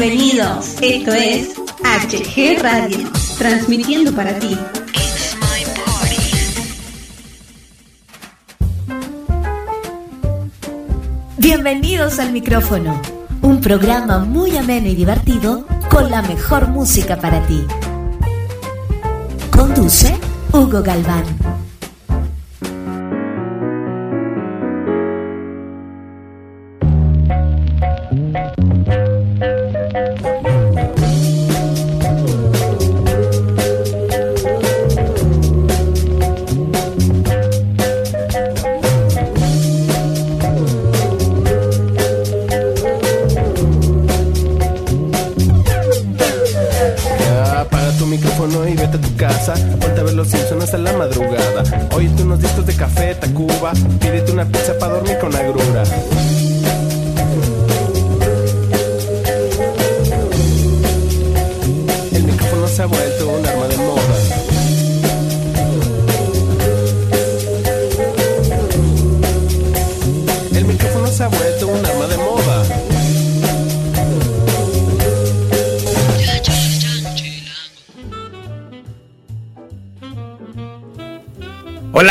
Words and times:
Bienvenidos, 0.00 0.76
esto 0.80 1.12
es 1.12 1.56
HG 1.84 2.62
Radio, 2.62 3.06
transmitiendo 3.36 4.14
para 4.14 4.38
ti. 4.38 4.56
Bienvenidos 11.36 12.18
al 12.18 12.32
micrófono, 12.32 12.98
un 13.42 13.60
programa 13.60 14.20
muy 14.20 14.56
ameno 14.56 14.88
y 14.88 14.94
divertido 14.94 15.66
con 15.90 16.10
la 16.10 16.22
mejor 16.22 16.68
música 16.68 17.18
para 17.18 17.46
ti. 17.46 17.62
Conduce 19.50 20.18
Hugo 20.50 20.82
Galván. 20.82 21.24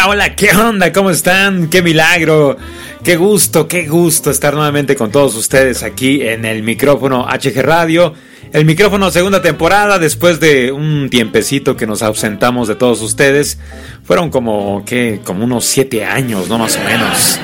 Hola, 0.08 0.36
¿qué 0.36 0.52
onda? 0.56 0.94
¿Cómo 0.94 1.10
están? 1.10 1.70
¡Qué 1.70 1.82
milagro! 1.82 2.58
¡Qué 3.04 3.18
gusto, 3.18 3.68
qué 3.68 3.88
gusto 3.88 4.32
estar 4.32 4.54
nuevamente 4.54 4.96
con 4.96 5.12
todos 5.12 5.36
ustedes 5.36 5.84
aquí 5.84 6.22
en 6.22 6.46
el 6.46 6.64
micrófono 6.64 7.28
HG 7.28 7.62
Radio! 7.62 8.14
El 8.54 8.66
micrófono 8.66 9.12
segunda 9.12 9.42
temporada, 9.42 10.00
después 10.00 10.40
de 10.40 10.72
un 10.72 11.10
tiempecito 11.10 11.76
que 11.76 11.86
nos 11.86 12.02
ausentamos 12.02 12.68
de 12.68 12.76
todos 12.76 13.02
ustedes. 13.02 13.60
Fueron 14.04 14.30
como, 14.30 14.84
¿qué? 14.86 15.22
Como 15.24 15.44
unos 15.44 15.66
siete 15.66 16.06
años, 16.06 16.48
¿no? 16.48 16.58
Más 16.58 16.78
o 16.78 16.84
menos. 16.84 17.40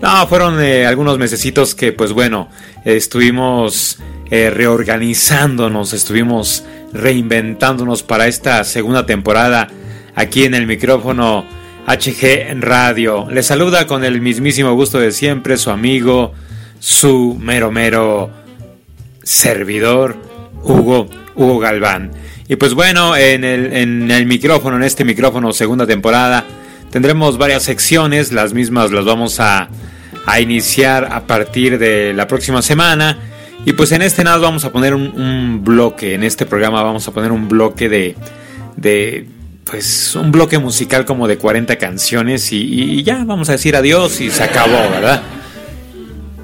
No, 0.00 0.26
fueron 0.26 0.62
eh, 0.62 0.86
algunos 0.86 1.18
mesecitos 1.18 1.74
que, 1.74 1.92
pues 1.92 2.12
bueno, 2.12 2.48
estuvimos 2.84 3.98
eh, 4.30 4.50
reorganizándonos, 4.50 5.92
estuvimos 5.92 6.64
reinventándonos 6.92 8.02
para 8.02 8.26
esta 8.26 8.64
segunda 8.64 9.04
temporada 9.04 9.68
aquí 10.14 10.44
en 10.44 10.54
el 10.54 10.66
micrófono 10.66 11.44
HG 11.86 12.60
Radio. 12.60 13.26
Le 13.30 13.42
saluda 13.42 13.86
con 13.86 14.04
el 14.04 14.20
mismísimo 14.20 14.72
gusto 14.74 14.98
de 14.98 15.12
siempre 15.12 15.56
su 15.56 15.70
amigo, 15.70 16.32
su 16.78 17.36
mero 17.40 17.70
mero 17.72 18.30
servidor, 19.22 20.16
Hugo, 20.62 21.08
Hugo 21.34 21.58
Galván. 21.58 22.12
Y 22.48 22.56
pues 22.56 22.74
bueno, 22.74 23.16
en 23.16 23.44
el, 23.44 23.72
en 23.72 24.10
el 24.10 24.26
micrófono, 24.26 24.76
en 24.76 24.84
este 24.84 25.04
micrófono 25.04 25.52
segunda 25.52 25.86
temporada, 25.86 26.44
tendremos 26.90 27.38
varias 27.38 27.64
secciones, 27.64 28.32
las 28.32 28.52
mismas 28.52 28.90
las 28.92 29.04
vamos 29.04 29.40
a, 29.40 29.68
a 30.26 30.40
iniciar 30.40 31.08
a 31.10 31.26
partir 31.26 31.78
de 31.78 32.12
la 32.14 32.26
próxima 32.26 32.62
semana. 32.62 33.18
Y 33.64 33.72
pues 33.74 33.92
en 33.92 34.02
este 34.02 34.24
nada 34.24 34.38
vamos 34.38 34.64
a 34.64 34.72
poner 34.72 34.94
un, 34.94 35.02
un 35.20 35.64
bloque, 35.64 36.14
en 36.14 36.24
este 36.24 36.46
programa 36.46 36.82
vamos 36.82 37.06
a 37.06 37.12
poner 37.12 37.30
un 37.30 37.48
bloque 37.48 37.88
de, 37.88 38.16
de 38.76 39.26
pues 39.64 40.14
un 40.14 40.32
bloque 40.32 40.58
musical 40.58 41.04
como 41.04 41.28
de 41.28 41.38
40 41.38 41.76
canciones 41.76 42.52
y, 42.52 43.02
ya 43.02 43.24
vamos 43.24 43.48
a 43.48 43.52
decir 43.52 43.76
adiós 43.76 44.20
y 44.20 44.30
se 44.30 44.42
acabó, 44.42 44.90
¿verdad? 44.90 45.22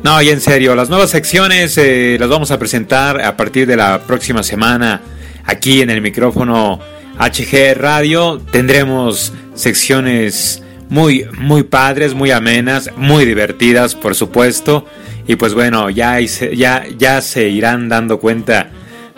No, 0.02 0.22
y 0.22 0.28
en 0.28 0.40
serio, 0.40 0.74
las 0.74 0.88
nuevas 0.88 1.10
secciones 1.10 1.76
eh, 1.76 2.16
las 2.20 2.28
vamos 2.28 2.50
a 2.50 2.58
presentar 2.58 3.20
a 3.20 3.36
partir 3.36 3.66
de 3.66 3.76
la 3.76 4.00
próxima 4.02 4.42
semana 4.42 5.00
aquí 5.44 5.82
en 5.82 5.90
el 5.90 6.00
micrófono 6.00 6.78
HG 7.18 7.74
Radio. 7.76 8.40
Tendremos 8.52 9.32
secciones 9.54 10.62
muy, 10.88 11.26
muy 11.36 11.64
padres, 11.64 12.14
muy 12.14 12.30
amenas, 12.30 12.90
muy 12.96 13.24
divertidas, 13.24 13.96
por 13.96 14.14
supuesto. 14.14 14.86
Y 15.26 15.36
pues 15.36 15.52
bueno, 15.52 15.90
ya, 15.90 16.20
ya, 16.20 16.84
ya 16.96 17.20
se 17.20 17.48
irán 17.48 17.88
dando 17.88 18.20
cuenta 18.20 18.70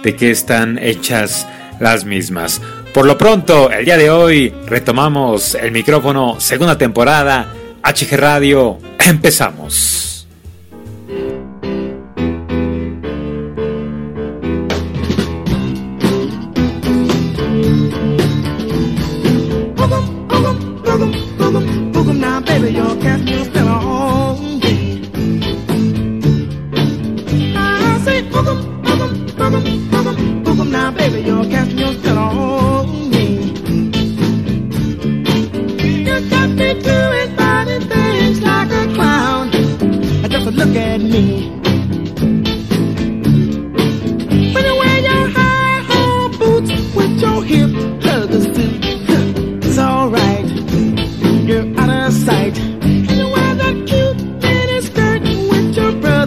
de 0.03 0.17
que 0.17 0.31
están 0.31 0.79
hechas 0.79 1.47
las 1.79 2.05
mismas. 2.05 2.61
Por 2.93 3.07
lo 3.07 3.17
pronto, 3.17 3.71
el 3.71 3.85
día 3.85 3.97
de 3.97 4.11
hoy 4.11 4.53
retomamos 4.67 5.55
el 5.55 5.71
micrófono, 5.71 6.41
segunda 6.41 6.77
temporada, 6.77 7.55
HG 7.85 8.17
Radio, 8.17 8.79
empezamos. 8.99 10.10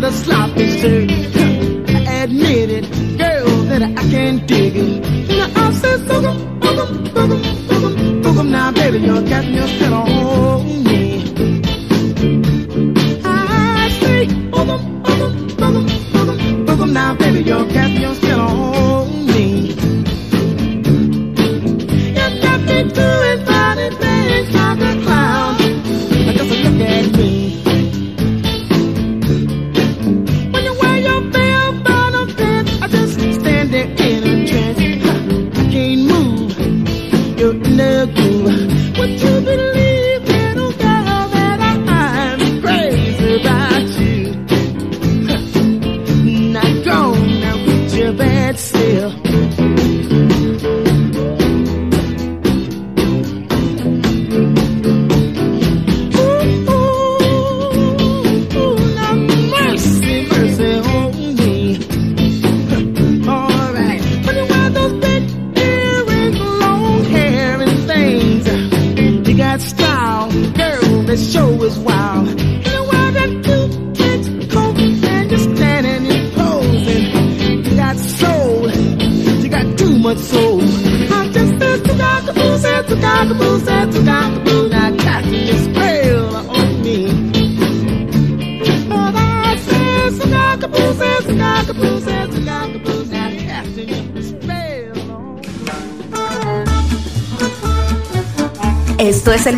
the 0.03 0.12
sloppy 0.12 0.69
sir. 0.81 1.08
I 2.09 2.24
admit 2.24 2.69
it, 2.69 2.86
girl, 3.18 3.47
that 3.69 3.84
I 3.84 3.94
can't 4.12 4.46
dig 4.46 4.75
it. 4.75 5.02
Now 5.30 5.68
I 5.68 5.72
said, 5.72 6.00
boogum, 6.09 6.59
boogum, 6.59 7.08
boogum, 7.16 7.41
boogum, 7.69 8.24
boogum. 8.24 8.50
Now, 8.50 8.72
baby, 8.74 9.00
you're 9.00 9.22
me 9.22 9.56
your 9.56 9.68
fill 9.68 9.94
on 9.94 10.22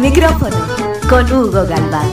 micrófono 0.10 0.56
con 1.10 1.34
Hugo 1.34 1.66
Galván. 1.66 2.12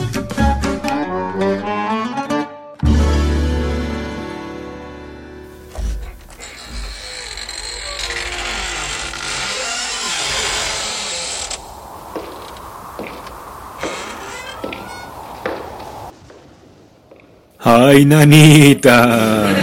Ay, 17.59 18.05
nanita. 18.05 19.53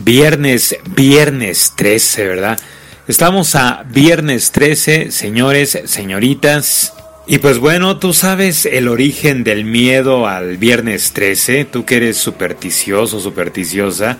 Viernes, 0.00 0.74
viernes 0.86 1.74
13, 1.76 2.26
¿verdad? 2.28 2.58
Estamos 3.08 3.54
a 3.54 3.86
viernes 3.88 4.52
13, 4.52 5.10
señores, 5.12 5.78
señoritas. 5.86 6.92
Y 7.26 7.38
pues 7.38 7.58
bueno, 7.58 7.98
tú 7.98 8.12
sabes 8.12 8.66
el 8.66 8.86
origen 8.86 9.44
del 9.44 9.64
miedo 9.64 10.28
al 10.28 10.58
viernes 10.58 11.14
13, 11.14 11.64
tú 11.64 11.86
que 11.86 11.96
eres 11.96 12.18
supersticioso, 12.18 13.18
supersticiosa. 13.18 14.18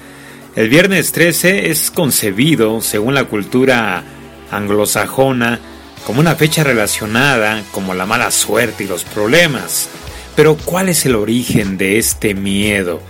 El 0.57 0.71
viernes 0.71 1.13
13 1.13 1.69
es 1.69 1.91
concebido, 1.91 2.81
según 2.81 3.13
la 3.13 3.25
cultura 3.25 4.05
anglosajona, 4.51 5.61
como 6.07 6.21
una 6.21 6.35
fecha 6.35 6.65
relacionada 6.65 7.63
como 7.73 7.93
la 7.93 8.07
mala 8.07 8.31
suerte 8.31 8.85
y 8.85 8.89
los 8.89 9.05
problemas. 9.05 9.91
Pero 10.35 10.57
¿cuál 10.57 10.89
es 10.89 11.05
el 11.05 11.15
origen 11.15 11.77
de 11.77 11.99
este 11.99 12.35
miedo? 12.35 13.03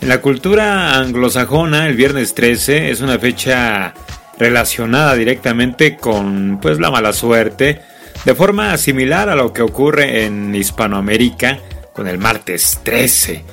En 0.00 0.08
la 0.08 0.20
cultura 0.20 0.94
anglosajona, 0.94 1.88
el 1.88 1.96
viernes 1.96 2.32
13 2.32 2.92
es 2.92 3.00
una 3.00 3.18
fecha 3.18 3.92
relacionada 4.38 5.14
directamente 5.14 5.96
con 5.96 6.58
pues 6.60 6.78
la 6.78 6.90
mala 6.90 7.12
suerte, 7.12 7.80
de 8.24 8.34
forma 8.34 8.76
similar 8.76 9.28
a 9.28 9.36
lo 9.36 9.52
que 9.52 9.62
ocurre 9.62 10.24
en 10.24 10.54
Hispanoamérica 10.54 11.58
con 11.92 12.08
el 12.08 12.18
martes 12.18 12.80
13. 12.82 13.44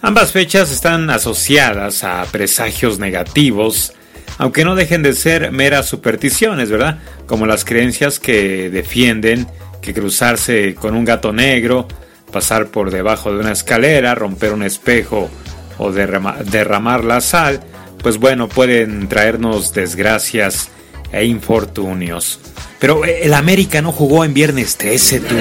Ambas 0.00 0.32
fechas 0.32 0.72
están 0.72 1.10
asociadas 1.10 2.02
a 2.04 2.24
presagios 2.30 2.98
negativos, 2.98 3.92
aunque 4.38 4.64
no 4.64 4.74
dejen 4.74 5.02
de 5.02 5.12
ser 5.12 5.52
meras 5.52 5.86
supersticiones, 5.86 6.70
¿verdad? 6.70 6.98
Como 7.26 7.46
las 7.46 7.64
creencias 7.64 8.18
que 8.18 8.70
defienden 8.70 9.46
que 9.80 9.94
cruzarse 9.94 10.74
con 10.74 10.94
un 10.94 11.04
gato 11.04 11.32
negro, 11.32 11.86
pasar 12.32 12.68
por 12.68 12.90
debajo 12.90 13.32
de 13.32 13.40
una 13.40 13.52
escalera, 13.52 14.14
romper 14.14 14.52
un 14.52 14.62
espejo 14.62 15.30
o 15.78 15.92
derramar 15.92 17.04
la 17.04 17.20
sal, 17.20 17.60
pues 18.02 18.18
bueno, 18.18 18.48
pueden 18.48 19.08
traernos 19.08 19.72
desgracias 19.72 20.68
e 21.12 21.24
infortunios. 21.24 22.40
Pero 22.78 23.04
eh, 23.04 23.20
el 23.22 23.34
América 23.34 23.80
no 23.80 23.92
jugó 23.92 24.24
en 24.24 24.34
viernes 24.34 24.76
13, 24.76 25.20
tú. 25.20 25.36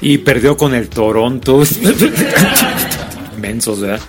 Y 0.00 0.18
perdió 0.18 0.56
con 0.56 0.74
el 0.74 0.88
Toronto. 0.88 1.62
Mensos, 3.40 3.80
¿verdad? 3.80 4.00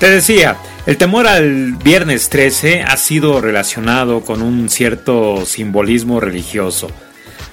Te 0.00 0.10
decía, 0.10 0.56
el 0.86 0.96
temor 0.96 1.26
al 1.26 1.74
viernes 1.74 2.28
13 2.28 2.82
ha 2.82 2.96
sido 2.96 3.40
relacionado 3.40 4.22
con 4.22 4.42
un 4.42 4.68
cierto 4.68 5.44
simbolismo 5.44 6.20
religioso. 6.20 6.88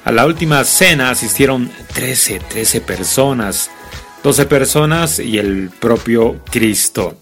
A 0.03 0.11
la 0.11 0.25
última 0.25 0.63
cena 0.63 1.09
asistieron 1.09 1.71
13, 1.93 2.39
13 2.47 2.81
personas, 2.81 3.71
12 4.23 4.45
personas 4.45 5.19
y 5.19 5.37
el 5.37 5.69
propio 5.79 6.39
Cristo. 6.49 7.17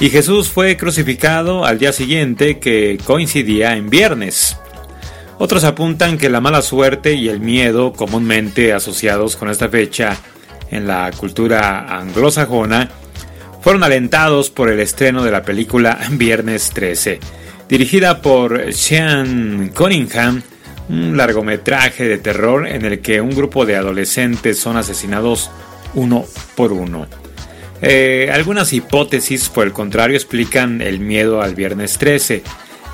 Y 0.00 0.08
Jesús 0.08 0.48
fue 0.48 0.78
crucificado 0.78 1.66
al 1.66 1.78
día 1.78 1.92
siguiente 1.92 2.58
que 2.58 2.98
coincidía 3.04 3.76
en 3.76 3.90
viernes. 3.90 4.56
Otros 5.38 5.62
apuntan 5.64 6.16
que 6.16 6.30
la 6.30 6.40
mala 6.40 6.62
suerte 6.62 7.12
y 7.12 7.28
el 7.28 7.40
miedo 7.40 7.92
comúnmente 7.92 8.72
asociados 8.72 9.36
con 9.36 9.50
esta 9.50 9.68
fecha 9.68 10.16
en 10.70 10.86
la 10.86 11.10
cultura 11.14 11.98
anglosajona 11.98 12.90
fueron 13.60 13.84
alentados 13.84 14.48
por 14.48 14.70
el 14.70 14.80
estreno 14.80 15.22
de 15.22 15.32
la 15.32 15.42
película 15.42 15.98
Viernes 16.12 16.70
13, 16.70 17.20
dirigida 17.68 18.22
por 18.22 18.72
Sean 18.72 19.70
Cunningham, 19.74 20.42
un 20.88 21.16
largometraje 21.16 22.08
de 22.08 22.16
terror 22.16 22.66
en 22.66 22.86
el 22.86 23.00
que 23.00 23.20
un 23.20 23.34
grupo 23.34 23.66
de 23.66 23.76
adolescentes 23.76 24.58
son 24.58 24.78
asesinados 24.78 25.50
uno 25.94 26.24
por 26.56 26.72
uno. 26.72 27.19
Eh, 27.82 28.30
algunas 28.32 28.72
hipótesis, 28.72 29.48
por 29.48 29.66
el 29.66 29.72
contrario, 29.72 30.16
explican 30.16 30.82
el 30.82 31.00
miedo 31.00 31.42
al 31.42 31.54
viernes 31.54 31.98
13, 31.98 32.42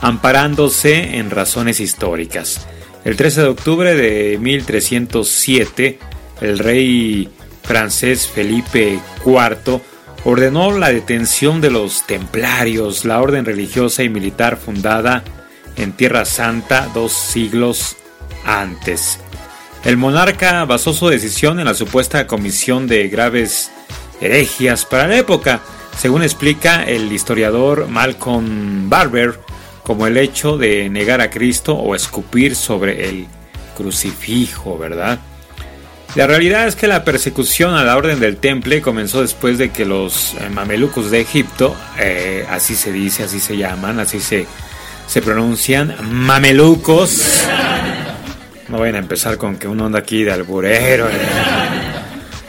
amparándose 0.00 1.16
en 1.16 1.30
razones 1.30 1.80
históricas. 1.80 2.66
El 3.04 3.16
13 3.16 3.42
de 3.42 3.48
octubre 3.48 3.94
de 3.94 4.38
1307, 4.38 5.98
el 6.40 6.58
rey 6.58 7.28
francés 7.62 8.28
Felipe 8.28 8.98
IV 9.24 9.80
ordenó 10.24 10.76
la 10.76 10.90
detención 10.90 11.60
de 11.60 11.70
los 11.70 12.06
templarios, 12.06 13.04
la 13.04 13.20
orden 13.20 13.44
religiosa 13.44 14.02
y 14.02 14.08
militar 14.08 14.56
fundada 14.56 15.22
en 15.76 15.92
Tierra 15.92 16.24
Santa 16.24 16.88
dos 16.94 17.12
siglos 17.12 17.96
antes. 18.44 19.20
El 19.84 19.96
monarca 19.96 20.64
basó 20.64 20.92
su 20.92 21.08
decisión 21.08 21.60
en 21.60 21.66
la 21.66 21.74
supuesta 21.74 22.26
comisión 22.26 22.88
de 22.88 23.08
graves 23.08 23.70
herejías 24.20 24.84
para 24.84 25.06
la 25.06 25.16
época, 25.16 25.60
según 25.98 26.22
explica 26.22 26.84
el 26.84 27.12
historiador 27.12 27.88
Malcolm 27.88 28.88
Barber, 28.88 29.38
como 29.82 30.06
el 30.06 30.16
hecho 30.16 30.58
de 30.58 30.88
negar 30.88 31.20
a 31.20 31.30
Cristo 31.30 31.74
o 31.74 31.94
escupir 31.94 32.56
sobre 32.56 33.08
el 33.08 33.26
crucifijo, 33.76 34.76
¿verdad? 34.76 35.20
La 36.16 36.26
realidad 36.26 36.66
es 36.66 36.76
que 36.76 36.86
la 36.86 37.04
persecución 37.04 37.74
a 37.74 37.84
la 37.84 37.96
orden 37.96 38.20
del 38.20 38.38
temple 38.38 38.80
comenzó 38.80 39.20
después 39.20 39.58
de 39.58 39.70
que 39.70 39.84
los 39.84 40.34
eh, 40.34 40.48
mamelucos 40.50 41.10
de 41.10 41.20
Egipto, 41.20 41.76
eh, 41.98 42.46
así 42.48 42.74
se 42.74 42.90
dice, 42.90 43.24
así 43.24 43.38
se 43.38 43.56
llaman, 43.56 44.00
así 44.00 44.18
se, 44.18 44.46
se 45.06 45.20
pronuncian, 45.20 45.94
mamelucos. 46.10 47.46
No 48.68 48.78
vayan 48.78 48.96
a 48.96 48.98
empezar 48.98 49.36
con 49.36 49.56
que 49.56 49.68
uno 49.68 49.86
anda 49.86 49.98
aquí 49.98 50.24
de 50.24 50.32
alburero. 50.32 51.06
Eh. 51.06 51.85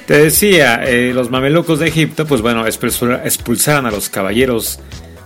Te 0.08 0.18
decía, 0.18 0.86
eh, 0.86 1.12
los 1.14 1.30
mamelucos 1.30 1.80
de 1.80 1.90
Egipto, 1.90 2.26
pues 2.26 2.42
bueno, 2.42 2.66
expulsaron 2.66 3.86
a 3.86 3.92
los 3.92 4.08
caballeros 4.08 4.80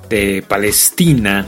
de 0.09 0.43
Palestina, 0.47 1.45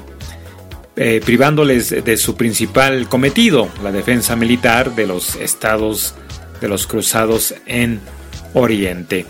eh, 0.96 1.20
privándoles 1.25 2.06
de 2.06 2.18
su 2.18 2.36
principal 2.36 3.10
cometido, 3.10 3.70
la 3.82 3.92
defensa 3.92 4.36
militar 4.36 4.94
de 4.94 5.08
los 5.08 5.36
estados 5.36 6.13
de 6.62 6.68
los 6.68 6.86
cruzados 6.86 7.56
en 7.66 8.02
Oriente. 8.54 9.25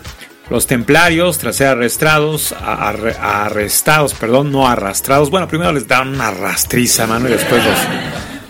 Los 0.50 0.66
templarios, 0.66 1.38
tras 1.38 1.56
ser 1.56 1.68
arrestados, 1.68 2.52
arrestados, 2.52 4.12
perdón, 4.12 4.52
no 4.52 4.68
arrastrados, 4.68 5.30
bueno, 5.30 5.48
primero 5.48 5.72
les 5.72 5.88
daban 5.88 6.08
una 6.08 6.30
rastriza, 6.30 7.06
mano, 7.06 7.26
y 7.26 7.32
después 7.32 7.64
los 7.64 7.78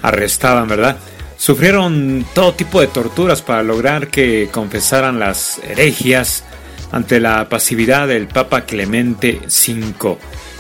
arrestaban, 0.03 0.67
¿verdad? 0.67 0.97
Sufrieron 1.37 2.25
todo 2.35 2.55
tipo 2.55 2.81
de 2.81 2.87
torturas 2.87 3.43
para 3.43 3.63
lograr 3.63 4.09
que 4.09 4.49
confesaran 4.53 5.19
las 5.19 5.61
herejías 5.63 6.45
ante 6.93 7.21
la 7.21 7.49
pasividad 7.49 8.09
del 8.09 8.29
Papa 8.29 8.63
Clemente 8.63 9.41
V, 9.47 10.17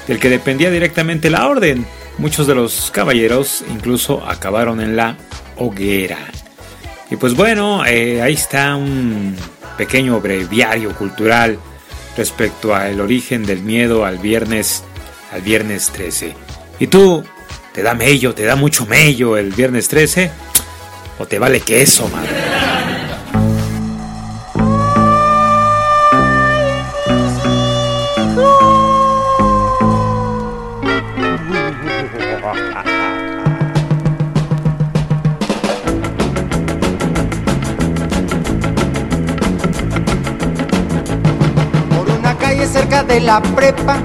del 0.08 0.18
que 0.18 0.28
dependía 0.28 0.70
directamente 0.70 1.30
la 1.30 1.46
orden. 1.46 1.86
Muchos 2.18 2.46
de 2.46 2.54
los 2.54 2.90
caballeros 2.90 3.64
incluso 3.70 4.24
acabaron 4.26 4.80
en 4.80 4.96
la 4.96 5.16
hoguera. 5.56 6.18
Y 7.10 7.16
pues 7.16 7.34
bueno, 7.34 7.84
eh, 7.86 8.20
ahí 8.20 8.34
está 8.34 8.74
un 8.76 9.36
pequeño 9.76 10.20
breviario 10.20 10.94
cultural 10.94 11.58
respecto 12.16 12.74
al 12.74 13.00
origen 13.00 13.44
del 13.44 13.62
miedo 13.62 14.04
al 14.04 14.18
viernes, 14.18 14.82
al 15.32 15.42
viernes 15.42 15.90
13. 15.92 16.34
¿Y 16.80 16.86
tú? 16.86 17.24
¿Te 17.72 17.82
da 17.82 17.94
mello, 17.94 18.34
te 18.34 18.44
da 18.44 18.56
mucho 18.56 18.86
mello 18.86 19.36
el 19.36 19.52
viernes 19.52 19.88
13? 19.88 20.30
O 21.18 21.26
te 21.26 21.38
vale 21.38 21.60
queso, 21.60 22.08
madre. 22.08 22.30
Por 41.90 42.10
una 42.10 42.36
calle 42.38 42.66
cerca 42.66 43.02
de 43.02 43.20
la 43.20 43.40
prepa, 43.40 43.98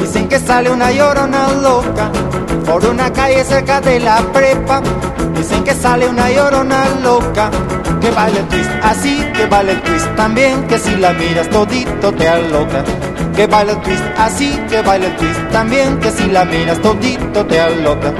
dicen 0.00 0.28
que 0.28 0.38
sale 0.38 0.70
una 0.70 0.90
llorona 0.90 1.52
loca. 1.52 2.10
Por 2.66 2.84
una 2.86 3.12
calle 3.12 3.44
cerca 3.44 3.80
de 3.80 3.98
la 3.98 4.18
prepa 4.32 4.80
Dicen 5.34 5.64
que 5.64 5.74
sale 5.74 6.08
una 6.08 6.30
llorona 6.30 6.84
loca, 7.02 7.50
que 8.00 8.10
vale 8.10 8.40
el 8.40 8.48
twist 8.48 8.70
así, 8.82 9.24
que 9.34 9.46
vale 9.46 9.72
el 9.72 9.82
twist 9.82 10.06
también, 10.16 10.66
que 10.66 10.78
si 10.78 10.96
la 10.96 11.12
miras 11.12 11.48
todito 11.50 12.12
te 12.12 12.28
aloca. 12.28 12.84
Que 13.34 13.46
vale 13.46 13.72
el 13.72 13.80
twist 13.80 14.02
así, 14.18 14.58
que 14.68 14.82
vale 14.82 15.06
el 15.06 15.16
twist 15.16 15.40
también, 15.50 15.98
que 15.98 16.10
si 16.10 16.26
la 16.26 16.44
miras 16.44 16.80
todito 16.80 17.44
te 17.46 17.60
aloca. 17.60 18.12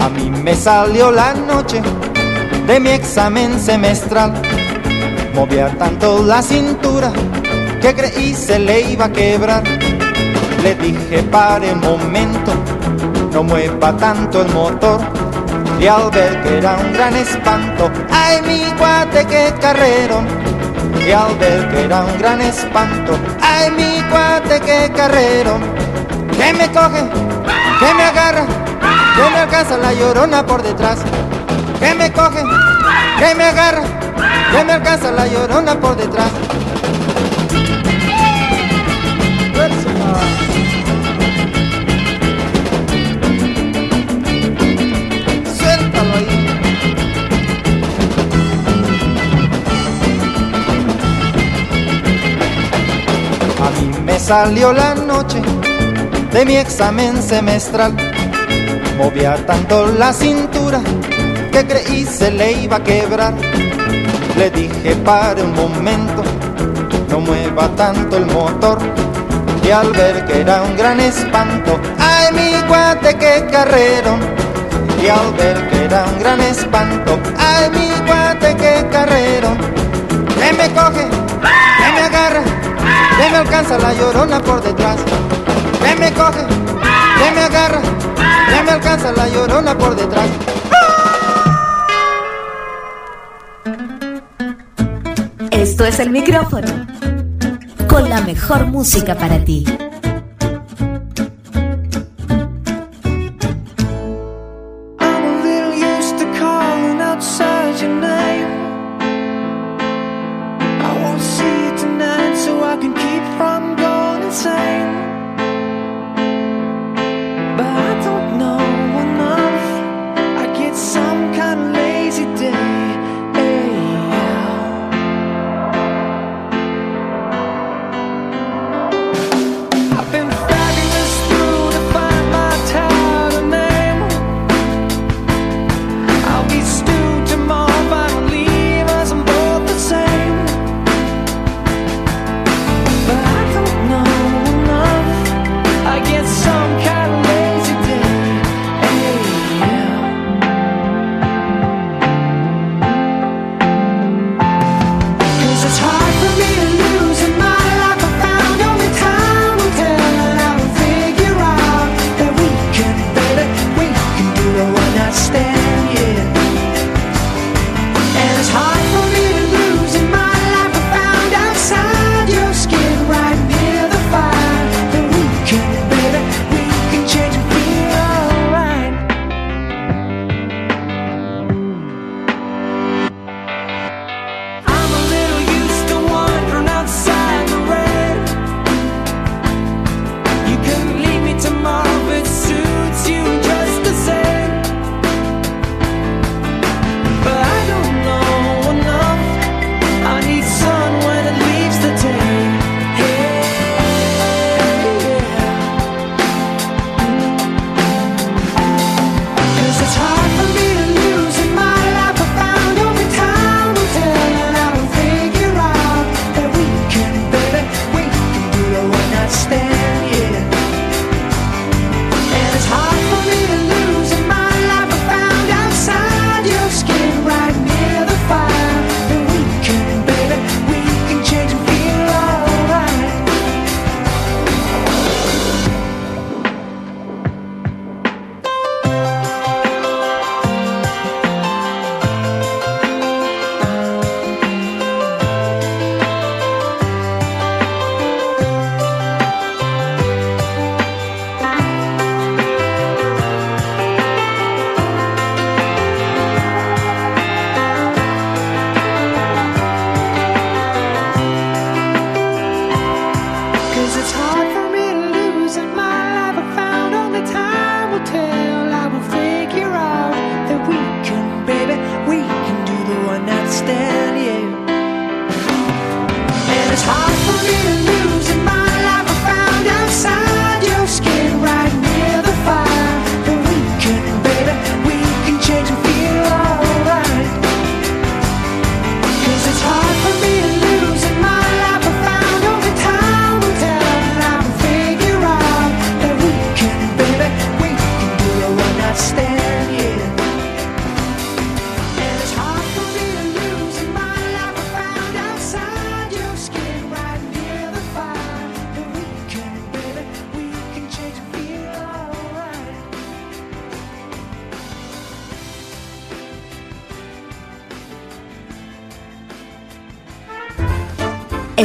A 0.00 0.08
mí 0.08 0.30
me 0.30 0.54
salió 0.54 1.10
la 1.10 1.34
noche 1.34 1.82
de 2.66 2.80
mi 2.80 2.90
examen 2.90 3.60
semestral. 3.60 4.32
Movía 5.34 5.68
tanto 5.78 6.24
la 6.24 6.42
cintura 6.42 7.12
que 7.80 7.94
creí 7.94 8.34
se 8.34 8.58
le 8.58 8.80
iba 8.92 9.06
a 9.06 9.12
quebrar. 9.12 9.62
Le 10.62 10.74
dije 10.74 11.22
pare 11.24 11.72
un 11.72 11.80
momento, 11.80 12.52
no 13.32 13.42
mueva 13.42 13.96
tanto 13.96 14.42
el 14.42 14.52
motor. 14.52 15.00
Y 15.80 15.86
al 15.86 16.10
ver 16.10 16.42
que 16.42 16.58
era 16.58 16.76
un 16.76 16.92
gran 16.92 17.16
espanto, 17.16 17.90
ay 18.12 18.42
mi 18.42 18.70
guate 18.78 19.24
que 19.26 19.54
carrero. 19.62 20.22
Y 21.06 21.10
al 21.10 21.34
ver 21.38 21.68
que 21.70 21.84
era 21.84 22.04
un 22.04 22.18
gran 22.18 22.42
espanto, 22.42 23.18
ay 23.40 23.70
mi 23.70 24.02
guate 24.10 24.60
que 24.60 24.92
carrero. 24.94 25.58
Que 26.36 26.52
me 26.52 26.70
coge, 26.70 27.02
que 27.80 27.94
me 27.94 28.02
agarra, 28.02 28.44
que 29.16 29.30
me 29.30 29.38
alcanza 29.38 29.78
la 29.78 29.94
llorona 29.94 30.44
por 30.44 30.62
detrás. 30.62 30.98
Que 31.78 31.94
me 31.94 32.12
coge, 32.12 32.42
que 33.18 33.34
me 33.34 33.44
agarra, 33.44 33.82
que 34.52 34.64
me 34.64 34.72
alcanza 34.74 35.10
la 35.12 35.26
llorona 35.28 35.80
por 35.80 35.96
detrás. 35.96 36.28
Salió 54.30 54.72
la 54.72 54.94
noche 54.94 55.42
de 56.30 56.44
mi 56.44 56.54
examen 56.54 57.20
semestral. 57.20 57.92
Movía 58.96 59.34
tanto 59.44 59.88
la 59.88 60.12
cintura 60.12 60.80
que 61.50 61.66
creí 61.66 62.06
se 62.06 62.30
le 62.30 62.52
iba 62.52 62.76
a 62.76 62.84
quebrar. 62.84 63.34
Le 64.36 64.48
dije 64.52 64.94
pare 65.04 65.42
un 65.42 65.52
momento, 65.52 66.22
no 67.08 67.18
mueva 67.18 67.66
tanto 67.74 68.18
el 68.18 68.26
motor. 68.26 68.78
Y 69.64 69.70
al 69.72 69.90
ver 69.94 70.24
que 70.26 70.42
era 70.42 70.62
un 70.62 70.76
gran 70.76 71.00
espanto, 71.00 71.80
ay 71.98 72.32
mi 72.32 72.68
guate 72.68 73.16
que 73.16 73.48
carrero. 73.50 74.16
Y 75.02 75.08
al 75.08 75.32
ver 75.32 75.68
que 75.70 75.84
era 75.86 76.04
un 76.04 76.20
gran 76.20 76.40
espanto, 76.40 77.18
ay 77.36 77.68
mi 77.70 77.88
guate 78.06 78.54
que 78.54 78.86
carrero. 78.92 79.48
Que 80.38 80.52
me 80.52 80.70
coge, 80.70 81.04
agarra, 81.42 81.69
que 83.20 83.30
me 83.30 83.36
alcanza 83.36 83.78
la 83.78 83.92
llorona 83.92 84.40
por 84.40 84.62
detrás. 84.62 84.96
Que 85.82 85.96
me 85.96 86.12
coge, 86.12 86.46
que 87.18 87.30
me 87.34 87.40
agarra, 87.42 87.82
que 88.48 88.62
me 88.62 88.70
alcanza 88.70 89.12
la 89.12 89.28
llorona 89.28 89.76
por 89.76 89.94
detrás. 89.94 90.28
Esto 95.50 95.84
es 95.84 96.00
el 96.00 96.10
micrófono. 96.10 96.86
Con 97.88 98.08
la 98.08 98.20
mejor 98.22 98.66
música 98.66 99.14
para 99.14 99.44
ti. 99.44 99.66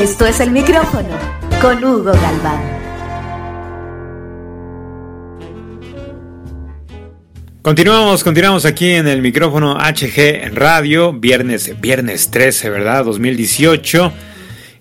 Esto 0.06 0.28
es 0.28 0.40
el 0.40 0.52
micrófono 0.52 1.10
con 1.60 1.84
Hugo 1.84 2.12
Galván. 2.14 2.62
Continuamos, 7.64 8.24
continuamos 8.24 8.66
aquí 8.66 8.92
en 8.92 9.08
el 9.08 9.24
micrófono 9.24 9.80
HG 9.80 10.54
Radio, 10.54 11.12
viernes, 11.12 11.82
viernes 11.82 12.30
13, 12.30 12.70
¿verdad? 12.70 13.04
2018. 13.04 14.14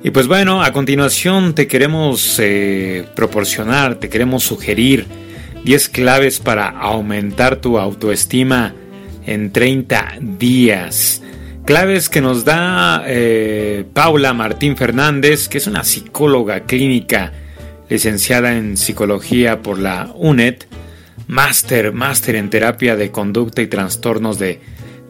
Y 0.02 0.10
pues 0.10 0.26
bueno, 0.26 0.62
a 0.62 0.74
continuación 0.74 1.54
te 1.54 1.66
queremos 1.68 2.38
eh, 2.38 3.08
proporcionar, 3.16 3.94
te 3.94 4.10
queremos 4.10 4.44
sugerir 4.44 5.06
10 5.64 5.88
claves 5.88 6.38
para 6.38 6.68
aumentar 6.68 7.56
tu 7.56 7.78
autoestima 7.78 8.74
en 9.24 9.52
30 9.52 10.18
días. 10.20 11.22
Claves 11.64 12.10
que 12.10 12.20
nos 12.20 12.44
da 12.44 13.04
eh, 13.06 13.86
Paula 13.94 14.34
Martín 14.34 14.76
Fernández, 14.76 15.48
que 15.48 15.56
es 15.56 15.66
una 15.66 15.82
psicóloga 15.82 16.64
clínica 16.64 17.32
licenciada 17.88 18.54
en 18.54 18.76
psicología 18.76 19.62
por 19.62 19.78
la 19.78 20.12
UNED, 20.14 20.56
máster, 21.26 21.92
máster 21.92 22.36
en 22.36 22.50
terapia 22.50 22.96
de 22.96 23.10
conducta 23.10 23.62
y 23.62 23.66
trastornos 23.66 24.38
de 24.38 24.60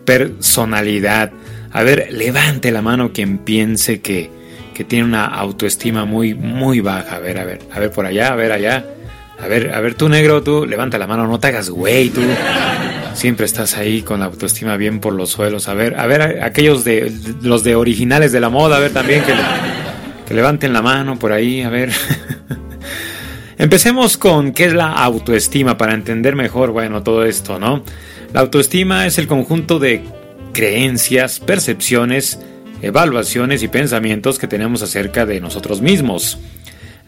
personalidad. 0.04 1.32
A 1.72 1.82
ver, 1.82 2.12
levante 2.12 2.70
la 2.70 2.82
mano 2.82 3.12
quien 3.12 3.38
piense 3.38 4.00
que, 4.00 4.30
que 4.74 4.84
tiene 4.84 5.06
una 5.06 5.24
autoestima 5.24 6.04
muy, 6.04 6.34
muy 6.34 6.78
baja. 6.78 7.16
A 7.16 7.18
ver, 7.18 7.38
a 7.38 7.44
ver, 7.44 7.62
a 7.72 7.80
ver 7.80 7.90
por 7.90 8.06
allá, 8.06 8.28
a 8.28 8.36
ver 8.36 8.52
allá. 8.52 8.86
A 9.40 9.46
ver, 9.48 9.74
a 9.74 9.80
ver, 9.80 9.94
tú 9.94 10.08
negro, 10.08 10.42
tú 10.42 10.64
levanta 10.64 10.98
la 10.98 11.06
mano, 11.06 11.26
no 11.26 11.38
te 11.38 11.48
hagas 11.48 11.70
güey, 11.70 12.10
tú. 12.10 12.22
Siempre 13.14 13.46
estás 13.46 13.76
ahí 13.76 14.02
con 14.02 14.20
la 14.20 14.26
autoestima 14.26 14.76
bien 14.76 15.00
por 15.00 15.12
los 15.12 15.30
suelos. 15.30 15.68
A 15.68 15.74
ver, 15.74 15.98
a 15.98 16.06
ver, 16.06 16.42
aquellos 16.42 16.84
de 16.84 17.12
los 17.42 17.62
de 17.64 17.74
originales 17.74 18.32
de 18.32 18.40
la 18.40 18.48
moda, 18.48 18.76
a 18.76 18.80
ver 18.80 18.92
también 18.92 19.22
que, 19.22 19.34
que 20.26 20.34
levanten 20.34 20.72
la 20.72 20.82
mano 20.82 21.18
por 21.18 21.32
ahí, 21.32 21.62
a 21.62 21.68
ver. 21.68 21.92
Empecemos 23.58 24.16
con 24.16 24.52
qué 24.52 24.66
es 24.66 24.72
la 24.72 24.92
autoestima 24.92 25.78
para 25.78 25.94
entender 25.94 26.34
mejor, 26.34 26.72
bueno, 26.72 27.02
todo 27.02 27.24
esto, 27.24 27.58
¿no? 27.58 27.84
La 28.32 28.40
autoestima 28.40 29.06
es 29.06 29.18
el 29.18 29.28
conjunto 29.28 29.78
de 29.78 30.02
creencias, 30.52 31.38
percepciones, 31.38 32.40
evaluaciones 32.82 33.62
y 33.62 33.68
pensamientos 33.68 34.38
que 34.38 34.48
tenemos 34.48 34.82
acerca 34.82 35.24
de 35.24 35.40
nosotros 35.40 35.80
mismos 35.80 36.38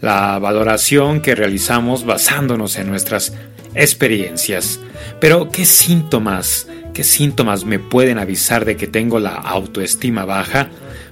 la 0.00 0.38
valoración 0.38 1.20
que 1.20 1.34
realizamos 1.34 2.04
basándonos 2.04 2.76
en 2.76 2.88
nuestras 2.88 3.32
experiencias. 3.74 4.80
Pero, 5.20 5.50
¿qué 5.50 5.64
síntomas, 5.64 6.68
qué 6.92 7.04
síntomas 7.04 7.64
me 7.64 7.78
pueden 7.78 8.18
avisar 8.18 8.64
de 8.64 8.76
que 8.76 8.86
tengo 8.86 9.18
la 9.20 9.34
autoestima 9.34 10.24
baja? 10.24 10.68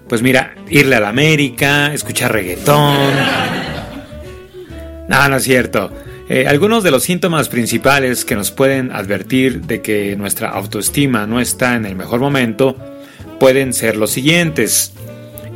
Pues 0.08 0.22
mira, 0.22 0.54
irle 0.68 0.96
a 0.96 1.00
la 1.00 1.08
América, 1.08 1.92
escuchar 1.92 2.32
reggaetón. 2.32 2.96
No, 5.08 5.28
no 5.28 5.36
es 5.36 5.44
cierto. 5.44 5.90
Eh, 6.28 6.46
algunos 6.46 6.82
de 6.82 6.90
los 6.90 7.02
síntomas 7.02 7.48
principales 7.50 8.24
que 8.24 8.34
nos 8.34 8.50
pueden 8.50 8.92
advertir 8.92 9.62
de 9.62 9.82
que 9.82 10.16
nuestra 10.16 10.48
autoestima 10.50 11.26
no 11.26 11.40
está 11.40 11.76
en 11.76 11.84
el 11.84 11.96
mejor 11.96 12.20
momento 12.20 12.76
pueden 13.38 13.74
ser 13.74 13.96
los 13.96 14.10
siguientes. 14.10 14.92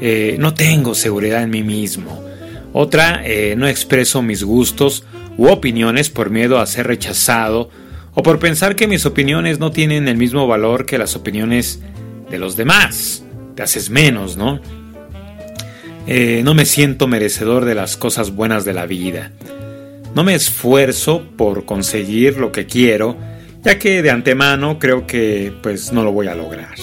Eh, 0.00 0.36
no 0.38 0.52
tengo 0.52 0.94
seguridad 0.94 1.42
en 1.42 1.50
mí 1.50 1.62
mismo. 1.62 2.27
Otra, 2.72 3.22
eh, 3.24 3.54
no 3.56 3.66
expreso 3.66 4.22
mis 4.22 4.42
gustos 4.44 5.04
u 5.36 5.48
opiniones 5.48 6.10
por 6.10 6.30
miedo 6.30 6.58
a 6.58 6.66
ser 6.66 6.86
rechazado 6.86 7.70
o 8.14 8.22
por 8.22 8.38
pensar 8.38 8.76
que 8.76 8.88
mis 8.88 9.06
opiniones 9.06 9.58
no 9.58 9.70
tienen 9.70 10.08
el 10.08 10.16
mismo 10.16 10.46
valor 10.46 10.84
que 10.84 10.98
las 10.98 11.16
opiniones 11.16 11.80
de 12.30 12.38
los 12.38 12.56
demás. 12.56 13.24
Te 13.54 13.62
haces 13.62 13.90
menos, 13.90 14.36
¿no? 14.36 14.60
Eh, 16.06 16.42
no 16.42 16.54
me 16.54 16.64
siento 16.64 17.06
merecedor 17.06 17.64
de 17.64 17.74
las 17.74 17.96
cosas 17.96 18.34
buenas 18.34 18.64
de 18.64 18.74
la 18.74 18.86
vida. 18.86 19.32
No 20.14 20.24
me 20.24 20.34
esfuerzo 20.34 21.22
por 21.36 21.64
conseguir 21.64 22.38
lo 22.38 22.50
que 22.50 22.66
quiero, 22.66 23.16
ya 23.62 23.78
que 23.78 24.02
de 24.02 24.10
antemano 24.10 24.78
creo 24.78 25.06
que 25.06 25.52
pues 25.62 25.92
no 25.92 26.02
lo 26.02 26.12
voy 26.12 26.28
a 26.28 26.34
lograr. 26.34 26.74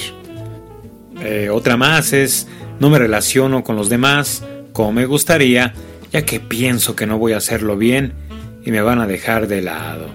Eh, 1.21 1.49
otra 1.49 1.75
más 1.75 2.13
es 2.13 2.47
no 2.79 2.89
me 2.89 2.99
relaciono 2.99 3.63
con 3.63 3.75
los 3.75 3.89
demás 3.89 4.43
como 4.75 4.91
me 4.91 5.05
gustaría, 5.05 5.73
ya 6.11 6.25
que 6.25 6.41
pienso 6.41 6.97
que 6.97 7.07
no 7.07 7.17
voy 7.17 7.31
a 7.31 7.37
hacerlo 7.37 7.77
bien 7.77 8.11
y 8.65 8.71
me 8.71 8.81
van 8.81 8.99
a 8.99 9.07
dejar 9.07 9.47
de 9.47 9.61
lado. 9.61 10.09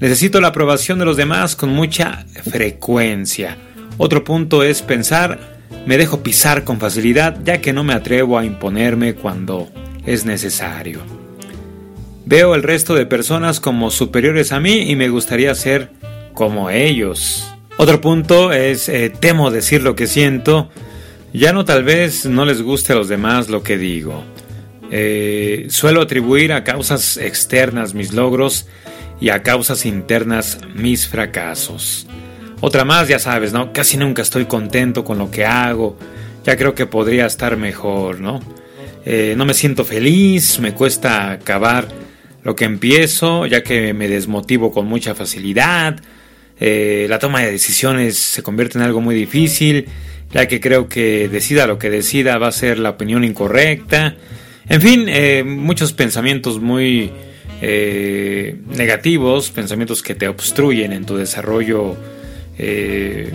Necesito 0.00 0.40
la 0.40 0.48
aprobación 0.48 0.98
de 0.98 1.04
los 1.04 1.18
demás 1.18 1.54
con 1.54 1.68
mucha 1.68 2.24
frecuencia. 2.50 3.58
Otro 3.98 4.24
punto 4.24 4.62
es 4.62 4.80
pensar, 4.80 5.58
me 5.84 5.98
dejo 5.98 6.22
pisar 6.22 6.64
con 6.64 6.80
facilidad 6.80 7.36
ya 7.44 7.60
que 7.60 7.74
no 7.74 7.84
me 7.84 7.92
atrevo 7.92 8.38
a 8.38 8.46
imponerme 8.46 9.16
cuando 9.16 9.68
es 10.06 10.24
necesario. 10.24 11.00
Veo 12.24 12.54
el 12.54 12.62
resto 12.62 12.94
de 12.94 13.04
personas 13.04 13.60
como 13.60 13.90
superiores 13.90 14.50
a 14.52 14.60
mí 14.60 14.90
y 14.90 14.96
me 14.96 15.10
gustaría 15.10 15.54
ser 15.54 15.90
como 16.32 16.70
ellos. 16.70 17.46
Otro 17.76 18.00
punto 18.00 18.50
es 18.50 18.88
eh, 18.88 19.10
temo 19.10 19.50
decir 19.50 19.82
lo 19.82 19.94
que 19.94 20.06
siento 20.06 20.70
ya 21.32 21.52
no 21.52 21.64
tal 21.64 21.84
vez 21.84 22.26
no 22.26 22.44
les 22.44 22.62
guste 22.62 22.92
a 22.92 22.96
los 22.96 23.08
demás 23.08 23.48
lo 23.48 23.62
que 23.62 23.78
digo. 23.78 24.24
Eh, 24.90 25.66
suelo 25.70 26.02
atribuir 26.02 26.52
a 26.52 26.64
causas 26.64 27.16
externas 27.16 27.94
mis 27.94 28.12
logros 28.12 28.66
y 29.20 29.28
a 29.28 29.42
causas 29.42 29.86
internas 29.86 30.58
mis 30.74 31.06
fracasos. 31.06 32.06
Otra 32.60 32.84
más, 32.84 33.08
ya 33.08 33.18
sabes, 33.18 33.52
¿no? 33.52 33.72
Casi 33.72 33.96
nunca 33.96 34.22
estoy 34.22 34.46
contento 34.46 35.04
con 35.04 35.18
lo 35.18 35.30
que 35.30 35.46
hago. 35.46 35.96
Ya 36.44 36.56
creo 36.56 36.74
que 36.74 36.86
podría 36.86 37.26
estar 37.26 37.56
mejor, 37.56 38.20
¿no? 38.20 38.40
Eh, 39.04 39.34
no 39.36 39.46
me 39.46 39.54
siento 39.54 39.84
feliz, 39.84 40.58
me 40.58 40.74
cuesta 40.74 41.30
acabar 41.30 41.88
lo 42.42 42.56
que 42.56 42.64
empiezo, 42.64 43.46
ya 43.46 43.62
que 43.62 43.94
me 43.94 44.08
desmotivo 44.08 44.72
con 44.72 44.86
mucha 44.86 45.14
facilidad. 45.14 46.00
Eh, 46.58 47.06
la 47.08 47.18
toma 47.18 47.40
de 47.40 47.52
decisiones 47.52 48.18
se 48.18 48.42
convierte 48.42 48.78
en 48.78 48.84
algo 48.84 49.00
muy 49.00 49.14
difícil 49.14 49.86
ya 50.32 50.46
que 50.46 50.60
creo 50.60 50.88
que 50.88 51.28
decida 51.28 51.66
lo 51.66 51.78
que 51.78 51.90
decida 51.90 52.38
va 52.38 52.48
a 52.48 52.52
ser 52.52 52.78
la 52.78 52.90
opinión 52.90 53.24
incorrecta. 53.24 54.16
En 54.68 54.80
fin, 54.80 55.06
eh, 55.08 55.42
muchos 55.44 55.92
pensamientos 55.92 56.60
muy 56.60 57.10
eh, 57.60 58.56
negativos, 58.68 59.50
pensamientos 59.50 60.02
que 60.02 60.14
te 60.14 60.28
obstruyen 60.28 60.92
en 60.92 61.04
tu 61.04 61.16
desarrollo 61.16 61.96
eh, 62.56 63.30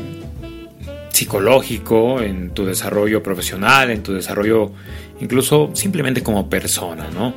psicológico, 1.10 2.22
en 2.22 2.52
tu 2.52 2.66
desarrollo 2.66 3.22
profesional, 3.22 3.92
en 3.92 4.02
tu 4.02 4.14
desarrollo 4.14 4.72
incluso 5.20 5.72
simplemente 5.74 6.22
como 6.24 6.50
persona, 6.50 7.10
¿no? 7.14 7.34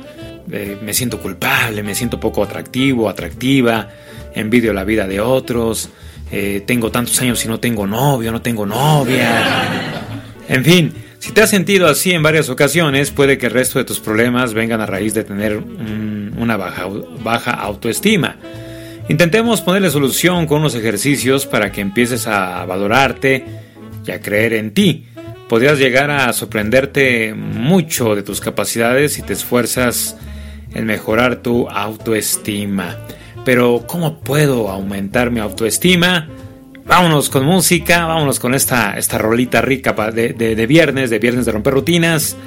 me 0.49 0.95
siento 0.95 1.19
culpable, 1.19 1.83
me 1.83 1.93
siento 1.93 2.19
poco 2.19 2.43
atractivo, 2.43 3.07
atractiva, 3.07 3.87
envidio 4.33 4.73
la 4.73 4.83
vida 4.83 5.07
de 5.07 5.19
otros, 5.19 5.91
eh, 6.31 6.63
tengo 6.65 6.91
tantos 6.91 7.19
años 7.21 7.43
y 7.45 7.47
no 7.47 7.59
tengo 7.59 7.87
novio, 7.87 8.31
no 8.31 8.41
tengo 8.41 8.65
novia. 8.65 9.43
En 10.47 10.63
fin, 10.63 10.93
si 11.19 11.31
te 11.31 11.41
has 11.41 11.49
sentido 11.49 11.87
así 11.87 12.11
en 12.11 12.23
varias 12.23 12.49
ocasiones, 12.49 13.11
puede 13.11 13.37
que 13.37 13.47
el 13.47 13.51
resto 13.51 13.79
de 13.79 13.85
tus 13.85 13.99
problemas 13.99 14.53
vengan 14.53 14.81
a 14.81 14.85
raíz 14.85 15.13
de 15.13 15.23
tener 15.23 15.57
una 15.57 16.57
baja, 16.57 16.87
baja 17.21 17.51
autoestima. 17.51 18.37
Intentemos 19.09 19.61
ponerle 19.61 19.89
solución 19.89 20.45
con 20.45 20.59
unos 20.59 20.75
ejercicios 20.75 21.45
para 21.45 21.71
que 21.71 21.81
empieces 21.81 22.27
a 22.27 22.63
valorarte 22.65 23.43
y 24.05 24.11
a 24.11 24.21
creer 24.21 24.53
en 24.53 24.73
ti. 24.73 25.07
Podrías 25.49 25.79
llegar 25.79 26.11
a 26.11 26.31
sorprenderte 26.31 27.33
mucho 27.33 28.15
de 28.15 28.21
tus 28.21 28.39
capacidades 28.39 29.13
si 29.13 29.23
te 29.23 29.33
esfuerzas 29.33 30.15
en 30.75 30.85
mejorar 30.85 31.37
tu 31.37 31.67
autoestima. 31.67 32.97
Pero 33.49 33.85
¿cómo 33.87 34.19
puedo 34.19 34.69
aumentar 34.69 35.31
mi 35.31 35.39
autoestima? 35.39 36.29
Vámonos 36.85 37.31
con 37.31 37.45
música, 37.45 38.05
vámonos 38.05 38.39
con 38.39 38.53
esta, 38.53 38.95
esta 38.95 39.17
rolita 39.17 39.59
rica 39.59 39.93
de, 40.11 40.33
de, 40.33 40.67
viernes, 40.67 41.09
de 41.09 41.17
viernes 41.17 41.47
de 41.47 41.53
romper 41.53 41.73
rutinas. 41.73 42.37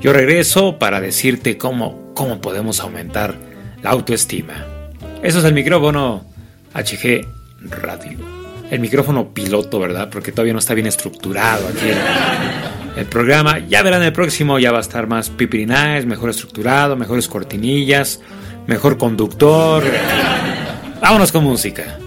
Yo 0.00 0.12
regreso 0.12 0.80
para 0.80 1.00
decirte 1.00 1.56
cómo, 1.56 2.12
cómo 2.16 2.40
podemos 2.40 2.80
aumentar 2.80 3.36
la 3.84 3.90
autoestima. 3.90 4.66
Eso 5.22 5.38
es 5.38 5.44
el 5.44 5.54
micrófono 5.54 6.24
HG 6.74 7.24
Radio. 7.70 8.18
El 8.68 8.80
micrófono 8.80 9.32
piloto, 9.32 9.78
¿verdad? 9.78 10.10
Porque 10.10 10.32
todavía 10.32 10.54
no 10.54 10.58
está 10.58 10.74
bien 10.74 10.88
estructurado 10.88 11.68
aquí 11.68 11.88
el, 11.88 13.00
el 13.00 13.06
programa. 13.06 13.60
Ya 13.60 13.80
verán 13.84 14.02
el 14.02 14.12
próximo, 14.12 14.58
ya 14.58 14.72
va 14.72 14.78
a 14.78 14.80
estar 14.80 15.06
más 15.06 15.30
pipirinais, 15.30 16.04
mejor 16.04 16.30
estructurado, 16.30 16.96
mejores 16.96 17.28
cortinillas 17.28 18.18
mejor 18.66 18.98
conductor. 18.98 19.84
Vámonos 21.00 21.32
con 21.32 21.44
música. 21.44 21.98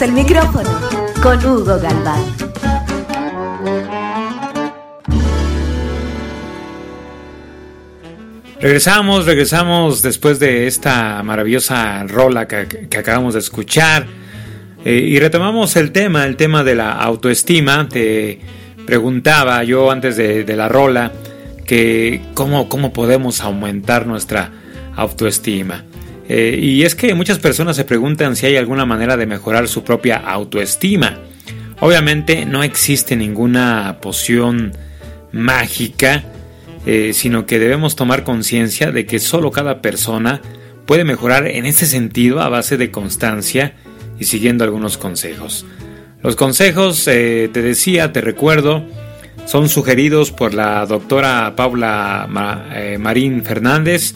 El 0.00 0.12
micrófono 0.12 0.70
con 1.22 1.44
Hugo 1.44 1.78
Galván. 1.78 2.24
Regresamos, 8.58 9.26
regresamos 9.26 10.00
después 10.00 10.40
de 10.40 10.66
esta 10.66 11.22
maravillosa 11.22 12.02
rola 12.04 12.48
que, 12.48 12.88
acabamos 12.98 13.34
de 13.34 13.40
escuchar 13.40 14.06
eh, 14.86 14.94
y 14.94 15.18
retomamos 15.18 15.76
el 15.76 15.92
tema, 15.92 16.24
el 16.24 16.36
tema 16.36 16.64
de 16.64 16.76
la 16.76 16.92
autoestima. 16.92 17.86
Te 17.86 18.40
preguntaba 18.86 19.62
yo 19.64 19.90
antes 19.90 20.16
de, 20.16 20.44
de 20.44 20.56
la 20.56 20.70
rola 20.70 21.12
que 21.66 22.22
cómo, 22.32 22.70
cómo 22.70 22.94
podemos 22.94 23.42
aumentar 23.42 24.06
nuestra 24.06 24.50
autoestima. 24.96 25.84
Eh, 26.32 26.60
y 26.62 26.84
es 26.84 26.94
que 26.94 27.12
muchas 27.12 27.40
personas 27.40 27.74
se 27.74 27.84
preguntan 27.84 28.36
si 28.36 28.46
hay 28.46 28.56
alguna 28.56 28.86
manera 28.86 29.16
de 29.16 29.26
mejorar 29.26 29.66
su 29.66 29.82
propia 29.82 30.16
autoestima. 30.18 31.18
Obviamente 31.80 32.46
no 32.46 32.62
existe 32.62 33.16
ninguna 33.16 33.98
poción 34.00 34.72
mágica, 35.32 36.22
eh, 36.86 37.10
sino 37.14 37.46
que 37.46 37.58
debemos 37.58 37.96
tomar 37.96 38.22
conciencia 38.22 38.92
de 38.92 39.06
que 39.06 39.18
solo 39.18 39.50
cada 39.50 39.82
persona 39.82 40.40
puede 40.86 41.02
mejorar 41.02 41.48
en 41.48 41.66
ese 41.66 41.84
sentido 41.84 42.40
a 42.40 42.48
base 42.48 42.76
de 42.76 42.92
constancia 42.92 43.74
y 44.20 44.26
siguiendo 44.26 44.62
algunos 44.62 44.98
consejos. 44.98 45.66
Los 46.22 46.36
consejos, 46.36 47.08
eh, 47.08 47.50
te 47.52 47.60
decía, 47.60 48.12
te 48.12 48.20
recuerdo, 48.20 48.84
son 49.46 49.68
sugeridos 49.68 50.30
por 50.30 50.54
la 50.54 50.86
doctora 50.86 51.56
Paula 51.56 52.28
Marín 53.00 53.42
Fernández, 53.42 54.14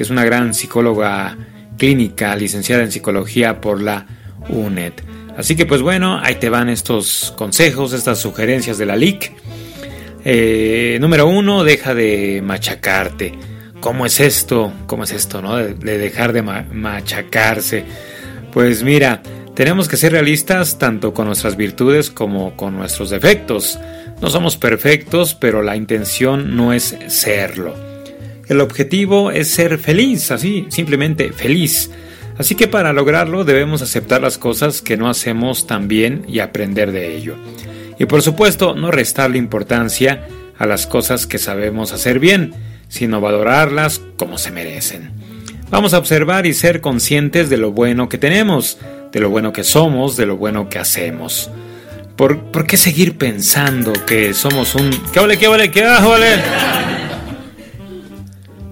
que 0.00 0.04
es 0.04 0.08
una 0.10 0.24
gran 0.24 0.54
psicóloga 0.54 1.36
clínica, 1.76 2.34
licenciada 2.34 2.82
en 2.82 2.90
psicología 2.90 3.60
por 3.60 3.82
la 3.82 4.06
UNED. 4.48 4.94
Así 5.36 5.56
que 5.56 5.66
pues 5.66 5.82
bueno, 5.82 6.18
ahí 6.22 6.36
te 6.36 6.48
van 6.48 6.70
estos 6.70 7.34
consejos, 7.36 7.92
estas 7.92 8.18
sugerencias 8.18 8.78
de 8.78 8.86
la 8.86 8.96
LIC. 8.96 9.30
Eh, 10.24 10.96
número 11.02 11.26
uno, 11.26 11.64
deja 11.64 11.94
de 11.94 12.40
machacarte. 12.42 13.34
¿Cómo 13.80 14.06
es 14.06 14.20
esto? 14.20 14.72
¿Cómo 14.86 15.04
es 15.04 15.12
esto, 15.12 15.42
no? 15.42 15.56
De, 15.56 15.74
de 15.74 15.98
dejar 15.98 16.32
de 16.32 16.40
ma- 16.40 16.64
machacarse. 16.72 17.84
Pues 18.54 18.82
mira, 18.82 19.22
tenemos 19.54 19.86
que 19.86 19.98
ser 19.98 20.12
realistas 20.12 20.78
tanto 20.78 21.12
con 21.12 21.26
nuestras 21.26 21.58
virtudes 21.58 22.08
como 22.10 22.56
con 22.56 22.74
nuestros 22.74 23.10
defectos. 23.10 23.78
No 24.22 24.30
somos 24.30 24.56
perfectos, 24.56 25.34
pero 25.34 25.60
la 25.60 25.76
intención 25.76 26.56
no 26.56 26.72
es 26.72 26.96
serlo. 27.08 27.89
El 28.50 28.60
objetivo 28.60 29.30
es 29.30 29.48
ser 29.48 29.78
feliz, 29.78 30.32
así, 30.32 30.66
simplemente 30.70 31.32
feliz. 31.32 31.88
Así 32.36 32.56
que 32.56 32.66
para 32.66 32.92
lograrlo 32.92 33.44
debemos 33.44 33.80
aceptar 33.80 34.20
las 34.20 34.38
cosas 34.38 34.82
que 34.82 34.96
no 34.96 35.08
hacemos 35.08 35.68
tan 35.68 35.86
bien 35.86 36.24
y 36.26 36.40
aprender 36.40 36.90
de 36.90 37.14
ello. 37.14 37.36
Y 37.96 38.06
por 38.06 38.22
supuesto, 38.22 38.74
no 38.74 38.90
restarle 38.90 39.38
importancia 39.38 40.26
a 40.58 40.66
las 40.66 40.88
cosas 40.88 41.28
que 41.28 41.38
sabemos 41.38 41.92
hacer 41.92 42.18
bien, 42.18 42.52
sino 42.88 43.20
valorarlas 43.20 44.00
como 44.16 44.36
se 44.36 44.50
merecen. 44.50 45.12
Vamos 45.70 45.94
a 45.94 45.98
observar 45.98 46.44
y 46.44 46.52
ser 46.52 46.80
conscientes 46.80 47.50
de 47.50 47.56
lo 47.56 47.70
bueno 47.70 48.08
que 48.08 48.18
tenemos, 48.18 48.78
de 49.12 49.20
lo 49.20 49.30
bueno 49.30 49.52
que 49.52 49.62
somos, 49.62 50.16
de 50.16 50.26
lo 50.26 50.36
bueno 50.36 50.68
que 50.68 50.80
hacemos. 50.80 51.52
¿Por, 52.16 52.66
qué 52.66 52.76
seguir 52.76 53.16
pensando 53.16 53.92
que 53.92 54.34
somos 54.34 54.74
un... 54.74 54.90
¿Qué 55.12 55.20
vale, 55.20 55.38
qué 55.38 55.46
vale, 55.46 55.70
qué 55.70 55.84
vale? 55.84 56.99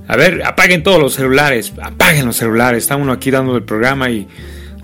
A 0.09 0.16
ver, 0.16 0.42
apaguen 0.42 0.83
todos 0.83 0.99
los 0.99 1.14
celulares, 1.14 1.75
apaguen 1.83 2.25
los 2.25 2.37
celulares. 2.37 2.83
Está 2.83 2.97
uno 2.97 3.12
aquí 3.12 3.31
dando 3.31 3.55
el 3.57 3.62
programa 3.62 4.11
y 4.11 4.27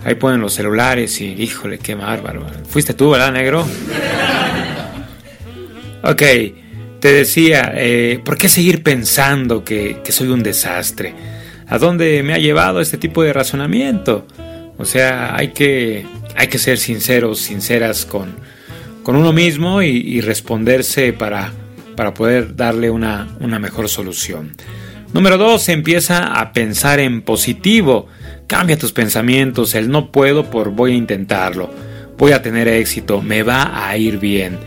ahí 0.03 0.13
ponen 0.13 0.39
los 0.39 0.53
celulares 0.53 1.19
y 1.19 1.33
híjole, 1.33 1.79
qué 1.79 1.95
bárbaro. 1.95 2.45
Fuiste 2.69 2.93
tú, 2.93 3.09
¿verdad, 3.09 3.31
negro? 3.31 3.65
Ok, 6.03 6.21
te 6.99 7.11
decía, 7.11 7.73
eh, 7.75 8.19
¿por 8.23 8.37
qué 8.37 8.47
seguir 8.47 8.83
pensando 8.83 9.63
que, 9.63 9.97
que 10.03 10.11
soy 10.11 10.27
un 10.27 10.43
desastre? 10.43 11.15
¿A 11.67 11.79
dónde 11.79 12.21
me 12.21 12.35
ha 12.35 12.37
llevado 12.37 12.79
este 12.79 12.99
tipo 12.99 13.23
de 13.23 13.33
razonamiento? 13.33 14.27
O 14.77 14.85
sea, 14.85 15.35
hay 15.35 15.47
que, 15.47 16.05
hay 16.35 16.47
que 16.49 16.59
ser 16.59 16.77
sinceros, 16.77 17.39
sinceras 17.39 18.05
con, 18.05 18.35
con 19.01 19.15
uno 19.15 19.33
mismo 19.33 19.81
y, 19.81 19.87
y 19.87 20.21
responderse 20.21 21.13
para, 21.13 21.51
para 21.95 22.13
poder 22.13 22.55
darle 22.55 22.91
una, 22.91 23.35
una 23.39 23.57
mejor 23.57 23.89
solución. 23.89 24.55
Número 25.15 25.37
dos, 25.37 25.69
empieza 25.69 26.41
a 26.41 26.51
pensar 26.51 26.99
en 26.99 27.21
positivo. 27.21 28.07
Cambia 28.47 28.77
tus 28.77 28.91
pensamientos, 28.91 29.73
el 29.73 29.89
no 29.89 30.11
puedo 30.11 30.49
por 30.49 30.71
voy 30.71 30.91
a 30.91 30.95
intentarlo. 30.95 31.69
Voy 32.17 32.33
a 32.33 32.41
tener 32.41 32.67
éxito, 32.67 33.21
me 33.21 33.41
va 33.41 33.87
a 33.87 33.95
ir 33.95 34.19
bien. 34.19 34.57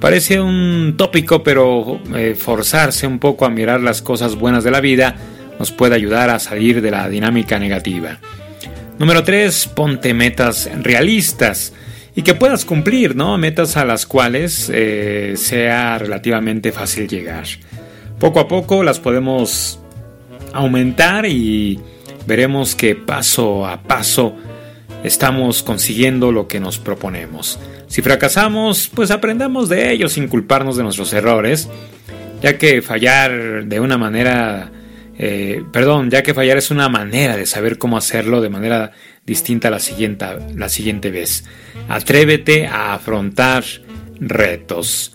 Parece 0.00 0.38
un 0.42 0.96
tópico, 0.98 1.42
pero 1.42 2.02
eh, 2.14 2.36
forzarse 2.38 3.06
un 3.06 3.18
poco 3.18 3.46
a 3.46 3.48
mirar 3.48 3.80
las 3.80 4.02
cosas 4.02 4.34
buenas 4.34 4.62
de 4.62 4.72
la 4.72 4.82
vida 4.82 5.16
nos 5.58 5.72
puede 5.72 5.94
ayudar 5.94 6.28
a 6.28 6.38
salir 6.38 6.82
de 6.82 6.90
la 6.90 7.08
dinámica 7.08 7.58
negativa. 7.58 8.18
Número 8.98 9.24
3. 9.24 9.68
Ponte 9.68 10.12
metas 10.12 10.68
realistas 10.82 11.72
y 12.14 12.20
que 12.20 12.34
puedas 12.34 12.66
cumplir, 12.66 13.16
¿no? 13.16 13.38
Metas 13.38 13.78
a 13.78 13.86
las 13.86 14.04
cuales 14.04 14.70
eh, 14.70 15.32
sea 15.38 15.96
relativamente 15.96 16.72
fácil 16.72 17.08
llegar. 17.08 17.44
Poco 18.18 18.40
a 18.40 18.48
poco 18.48 18.84
las 18.84 19.00
podemos 19.00 19.80
aumentar 20.54 21.26
y 21.26 21.80
veremos 22.26 22.74
que 22.74 22.94
paso 22.94 23.66
a 23.66 23.82
paso 23.82 24.34
estamos 25.02 25.62
consiguiendo 25.62 26.32
lo 26.32 26.48
que 26.48 26.60
nos 26.60 26.78
proponemos. 26.78 27.58
Si 27.86 28.02
fracasamos, 28.02 28.90
pues 28.92 29.10
aprendamos 29.10 29.68
de 29.68 29.92
ello 29.92 30.08
sin 30.08 30.28
culparnos 30.28 30.76
de 30.76 30.82
nuestros 30.82 31.12
errores, 31.12 31.68
ya 32.42 32.58
que 32.58 32.82
fallar 32.82 33.66
de 33.66 33.80
una 33.80 33.98
manera, 33.98 34.70
eh, 35.18 35.62
perdón, 35.72 36.10
ya 36.10 36.22
que 36.22 36.34
fallar 36.34 36.56
es 36.56 36.70
una 36.70 36.88
manera 36.88 37.36
de 37.36 37.46
saber 37.46 37.78
cómo 37.78 37.96
hacerlo 37.96 38.40
de 38.40 38.48
manera 38.48 38.92
distinta 39.26 39.70
la 39.70 39.78
siguiente, 39.78 40.26
la 40.56 40.68
siguiente 40.68 41.10
vez. 41.10 41.44
Atrévete 41.88 42.66
a 42.66 42.94
afrontar 42.94 43.64
retos. 44.18 45.14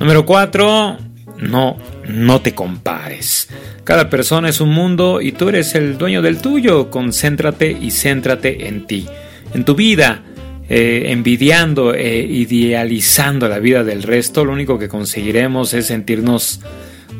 Número 0.00 0.24
4. 0.24 1.05
No, 1.38 1.76
no 2.08 2.40
te 2.40 2.54
compares. 2.54 3.48
Cada 3.84 4.08
persona 4.08 4.48
es 4.48 4.60
un 4.60 4.70
mundo 4.70 5.20
y 5.20 5.32
tú 5.32 5.48
eres 5.48 5.74
el 5.74 5.98
dueño 5.98 6.22
del 6.22 6.38
tuyo. 6.38 6.90
Concéntrate 6.90 7.70
y 7.70 7.90
céntrate 7.90 8.68
en 8.68 8.86
ti, 8.86 9.06
en 9.54 9.64
tu 9.64 9.74
vida. 9.74 10.22
Eh, 10.68 11.12
envidiando 11.12 11.94
e 11.94 12.18
idealizando 12.18 13.48
la 13.48 13.60
vida 13.60 13.84
del 13.84 14.02
resto, 14.02 14.44
lo 14.44 14.52
único 14.52 14.80
que 14.80 14.88
conseguiremos 14.88 15.72
es 15.74 15.86
sentirnos 15.86 16.60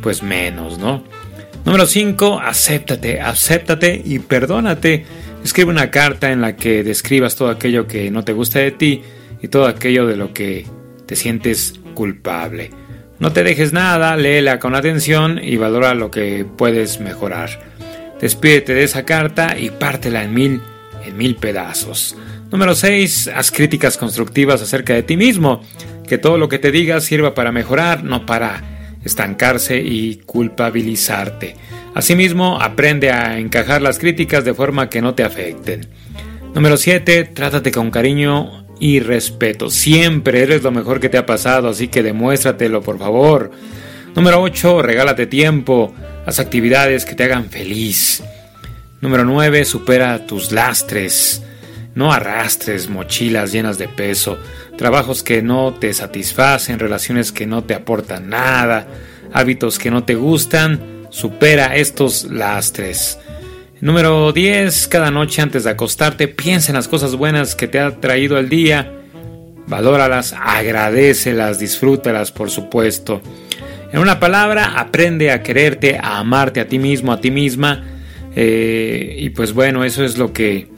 pues 0.03 0.25
menos, 0.25 0.81
¿no? 0.81 1.05
Número 1.65 1.87
5, 1.87 2.41
acéptate, 2.41 3.21
acéptate 3.21 4.03
y 4.05 4.19
perdónate. 4.19 5.05
Escribe 5.45 5.71
una 5.71 5.91
carta 5.91 6.33
en 6.33 6.41
la 6.41 6.57
que 6.57 6.83
describas 6.83 7.37
todo 7.37 7.49
aquello 7.49 7.87
que 7.87 8.11
no 8.11 8.25
te 8.25 8.33
gusta 8.33 8.59
de 8.59 8.73
ti 8.73 9.03
y 9.41 9.49
todo 9.49 9.67
aquello 9.67 10.07
de 10.07 10.17
lo 10.17 10.33
que 10.33 10.67
te 11.07 11.15
sientes 11.15 11.75
culpable. 11.95 12.71
No 13.19 13.33
te 13.33 13.43
dejes 13.43 13.73
nada, 13.73 14.17
léela 14.17 14.59
con 14.59 14.75
atención 14.75 15.41
y 15.43 15.57
valora 15.57 15.95
lo 15.95 16.11
que 16.11 16.45
puedes 16.45 17.01
mejorar. 17.01 17.51
Despídete 18.21 18.75
de 18.75 18.85
esa 18.85 19.05
carta 19.05 19.59
y 19.59 19.71
pártela 19.71 20.23
en 20.23 20.35
mil, 20.35 20.61
en 21.05 21.17
mil 21.17 21.37
pedazos. 21.37 22.17
Número 22.51 22.75
6. 22.75 23.31
Haz 23.35 23.51
críticas 23.51 23.97
constructivas 23.97 24.63
acerca 24.63 24.95
de 24.95 25.03
ti 25.03 25.17
mismo. 25.17 25.63
Que 26.07 26.19
todo 26.19 26.39
lo 26.39 26.49
que 26.49 26.59
te 26.59 26.71
digas 26.71 27.05
sirva 27.05 27.35
para 27.35 27.53
mejorar, 27.53 28.05
no 28.05 28.27
para 28.27 28.63
estancarse 29.05 29.79
y 29.79 30.17
culpabilizarte. 30.27 31.57
Asimismo, 31.95 32.61
aprende 32.61 33.11
a 33.11 33.39
encajar 33.39 33.81
las 33.81 33.99
críticas 33.99 34.45
de 34.45 34.55
forma 34.55 34.91
que 34.91 35.01
no 35.01 35.15
te 35.15 35.25
afecten. 35.25 35.87
Número 36.55 36.77
7. 36.77 37.25
Trátate 37.25 37.73
con 37.73 37.91
cariño 37.91 38.66
y 38.79 39.01
respeto. 39.01 39.71
Siempre 39.71 40.43
eres 40.43 40.63
lo 40.63 40.71
mejor 40.71 41.01
que 41.01 41.09
te 41.09 41.19
ha 41.19 41.27
pasado, 41.27 41.69
así 41.69 41.89
que 41.89 42.03
demuéstratelo, 42.03 42.83
por 42.83 42.99
favor. 42.99 43.51
Número 44.15 44.41
8. 44.41 44.83
Regálate 44.83 45.27
tiempo. 45.27 45.95
Haz 46.25 46.41
actividades 46.41 47.05
que 47.05 47.15
te 47.15 47.25
hagan 47.25 47.51
feliz. 47.51 48.23
Número 49.01 49.25
9. 49.25 49.65
Supera 49.65 50.27
tus 50.27 50.53
lastres. 50.53 51.43
No 51.95 52.13
arrastres 52.13 52.91
mochilas 52.91 53.53
llenas 53.53 53.79
de 53.79 53.89
peso, 53.89 54.37
trabajos 54.77 55.23
que 55.23 55.41
no 55.41 55.73
te 55.73 55.95
satisfacen, 55.95 56.79
relaciones 56.79 57.33
que 57.33 57.47
no 57.47 57.65
te 57.65 57.73
aportan 57.73 58.29
nada, 58.29 58.87
hábitos 59.33 59.79
que 59.79 59.91
no 59.91 60.05
te 60.05 60.15
gustan. 60.15 61.07
Supera 61.09 61.75
estos 61.77 62.25
lastres. 62.25 63.19
Número 63.81 64.33
10. 64.33 64.89
Cada 64.89 65.11
noche 65.11 65.43
antes 65.43 65.65
de 65.65 65.71
acostarte 65.71 66.29
piensa 66.29 66.73
en 66.73 66.77
las 66.77 66.89
cosas 66.89 67.15
buenas 67.15 67.55
que 67.55 67.69
te 67.69 67.79
ha 67.79 68.01
traído 68.01 68.39
el 68.39 68.49
día. 68.49 68.91
Valóralas, 69.67 70.33
agradecelas, 70.33 71.59
disfrútalas, 71.59 72.33
por 72.33 72.51
supuesto. 72.51 73.21
En 73.93 74.01
una 74.01 74.19
palabra, 74.19 74.79
aprende 74.79 75.31
a 75.31 75.43
quererte, 75.43 75.99
a 76.03 76.19
amarte 76.19 76.61
a 76.61 76.69
ti 76.69 76.79
mismo, 76.79 77.13
a 77.13 77.21
ti 77.21 77.31
misma. 77.31 77.85
Eh, 78.35 79.17
y 79.19 79.31
pues 79.31 79.53
bueno, 79.53 79.85
eso 79.85 80.05
es 80.05 80.17
lo 80.17 80.33
que, 80.33 80.69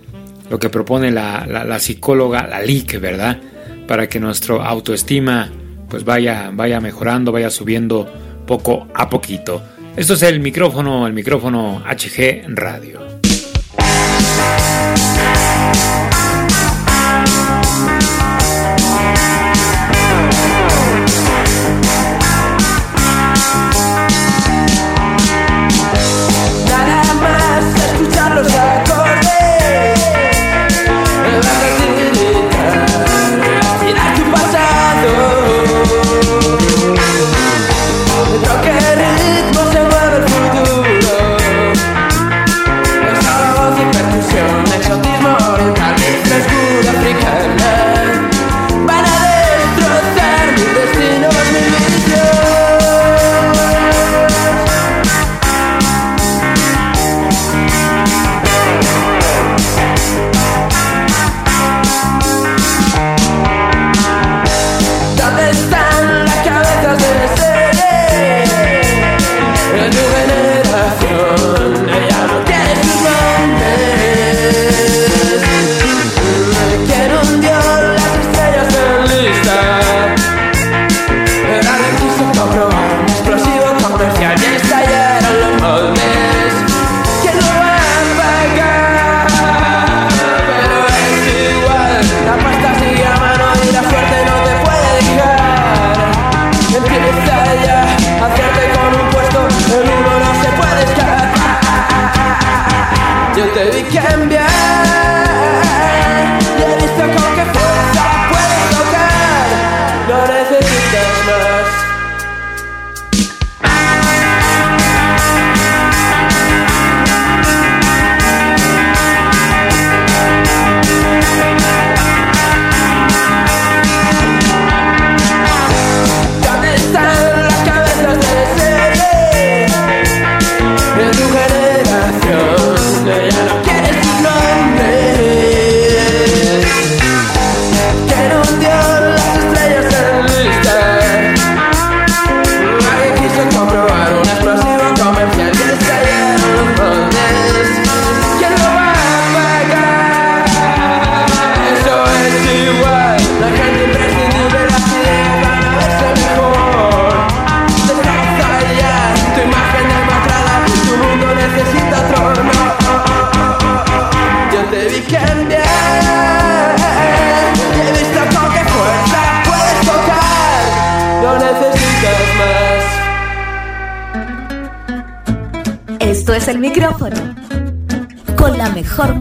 lo 0.50 0.58
que 0.58 0.68
propone 0.68 1.12
la, 1.12 1.46
la, 1.46 1.78
psicóloga, 1.78 2.48
la 2.48 2.62
LIC, 2.62 3.00
¿verdad? 3.00 3.38
Para 3.86 4.08
que 4.08 4.18
nuestro 4.18 4.62
autoestima 4.62 5.50
pues 5.88 6.04
vaya, 6.04 6.50
vaya 6.52 6.80
mejorando, 6.80 7.30
vaya 7.30 7.50
subiendo 7.50 8.12
poco 8.44 8.88
a 8.92 9.08
poquito. 9.08 9.62
Esto 9.98 10.14
es 10.14 10.22
el 10.22 10.38
micrófono, 10.38 11.08
el 11.08 11.12
micrófono 11.12 11.82
HG 11.84 12.44
Radio. 12.54 13.07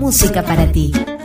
Música 0.07 0.41
para 0.41 0.71
ti. 0.71 1.16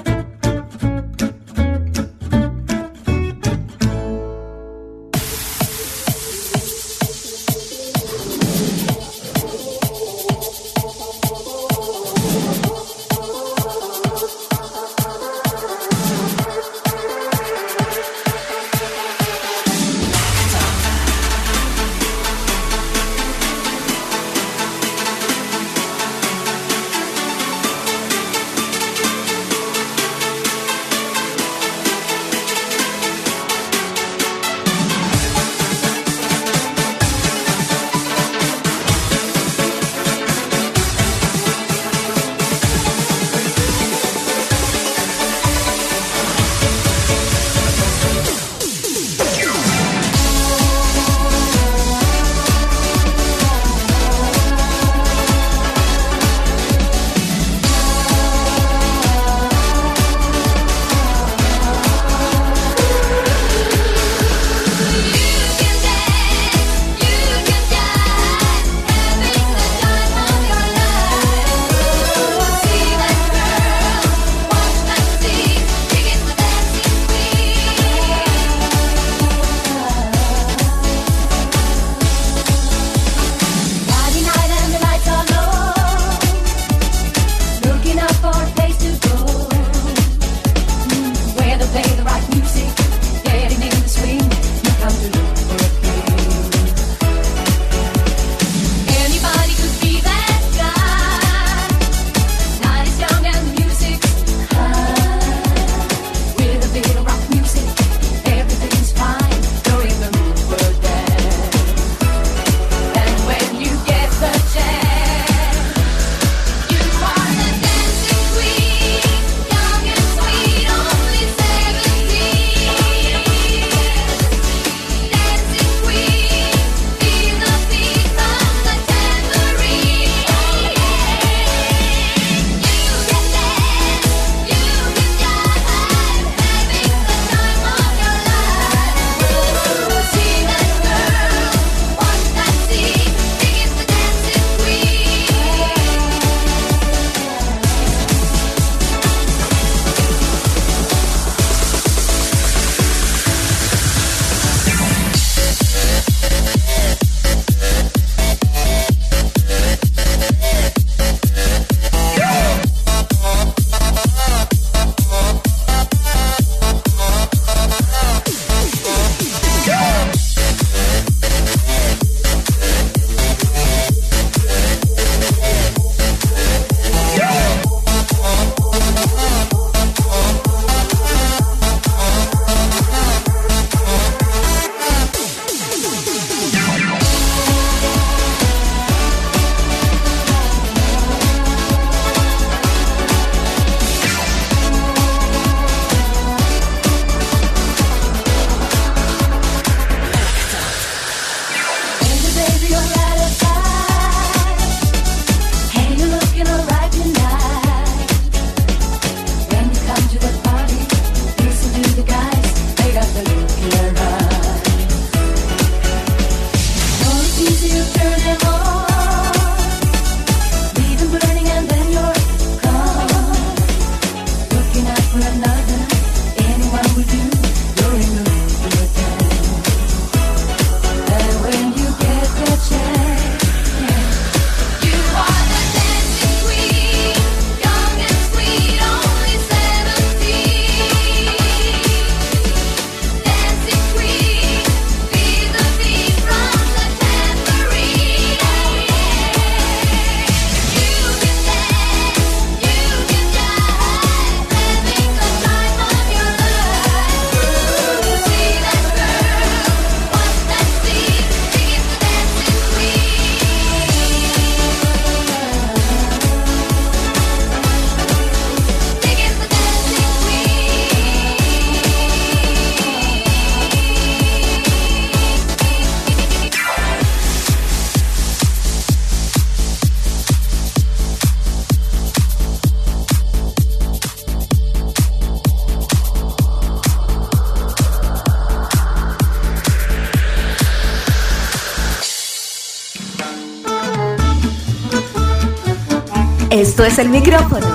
Esto 296.53 296.85
es 296.85 296.99
el 296.99 297.09
micrófono 297.09 297.67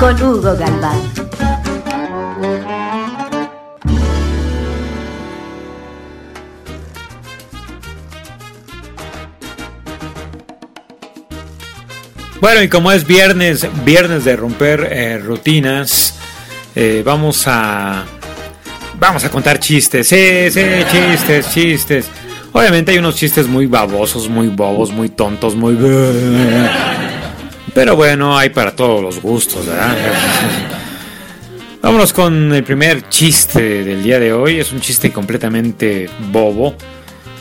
con 0.00 0.14
Hugo 0.14 0.56
Galván. 0.56 0.98
Bueno, 12.40 12.62
y 12.62 12.70
como 12.70 12.90
es 12.90 13.06
viernes, 13.06 13.68
viernes 13.84 14.24
de 14.24 14.34
romper 14.34 14.88
eh, 14.90 15.18
rutinas, 15.18 16.14
eh, 16.74 17.02
vamos 17.04 17.44
a 17.46 18.06
vamos 18.98 19.26
a 19.26 19.30
contar 19.30 19.58
chistes, 19.58 20.08
sí, 20.08 20.50
sí, 20.50 20.62
chistes, 20.90 21.52
chistes. 21.52 22.06
Obviamente 22.52 22.92
hay 22.92 22.98
unos 22.98 23.14
chistes 23.14 23.46
muy 23.46 23.66
babosos, 23.66 24.30
muy 24.30 24.48
bobos, 24.48 24.90
muy 24.90 25.10
tontos, 25.10 25.54
muy 25.54 25.74
pero 27.74 27.96
bueno, 27.96 28.36
hay 28.36 28.50
para 28.50 28.76
todos 28.76 29.02
los 29.02 29.20
gustos, 29.20 29.66
¿verdad? 29.66 29.96
Vámonos 31.82 32.12
con 32.12 32.52
el 32.52 32.62
primer 32.62 33.08
chiste 33.08 33.82
del 33.82 34.04
día 34.04 34.20
de 34.20 34.32
hoy. 34.32 34.60
Es 34.60 34.72
un 34.72 34.80
chiste 34.80 35.12
completamente 35.12 36.08
bobo. 36.30 36.76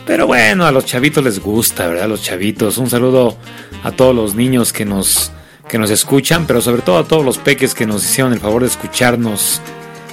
Pero 0.05 0.25
bueno, 0.25 0.65
a 0.65 0.71
los 0.71 0.85
chavitos 0.85 1.23
les 1.23 1.39
gusta, 1.39 1.87
¿verdad? 1.87 2.09
Los 2.09 2.23
chavitos. 2.23 2.79
Un 2.79 2.89
saludo 2.89 3.37
a 3.83 3.91
todos 3.91 4.15
los 4.15 4.33
niños 4.33 4.73
que 4.73 4.83
nos, 4.83 5.31
que 5.69 5.77
nos 5.77 5.91
escuchan, 5.91 6.47
pero 6.47 6.59
sobre 6.59 6.81
todo 6.81 6.97
a 6.97 7.03
todos 7.03 7.23
los 7.23 7.37
peques 7.37 7.75
que 7.75 7.85
nos 7.85 8.03
hicieron 8.03 8.33
el 8.33 8.39
favor 8.39 8.63
de 8.63 8.69
escucharnos 8.69 9.61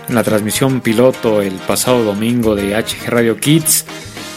en 0.09 0.15
la 0.15 0.23
transmisión 0.23 0.83
piloto 0.83 1.41
el 1.41 1.55
pasado 1.55 2.05
domingo 2.05 2.55
de 2.55 2.77
HG 2.77 3.09
Radio 3.09 3.37
Kids. 3.37 3.87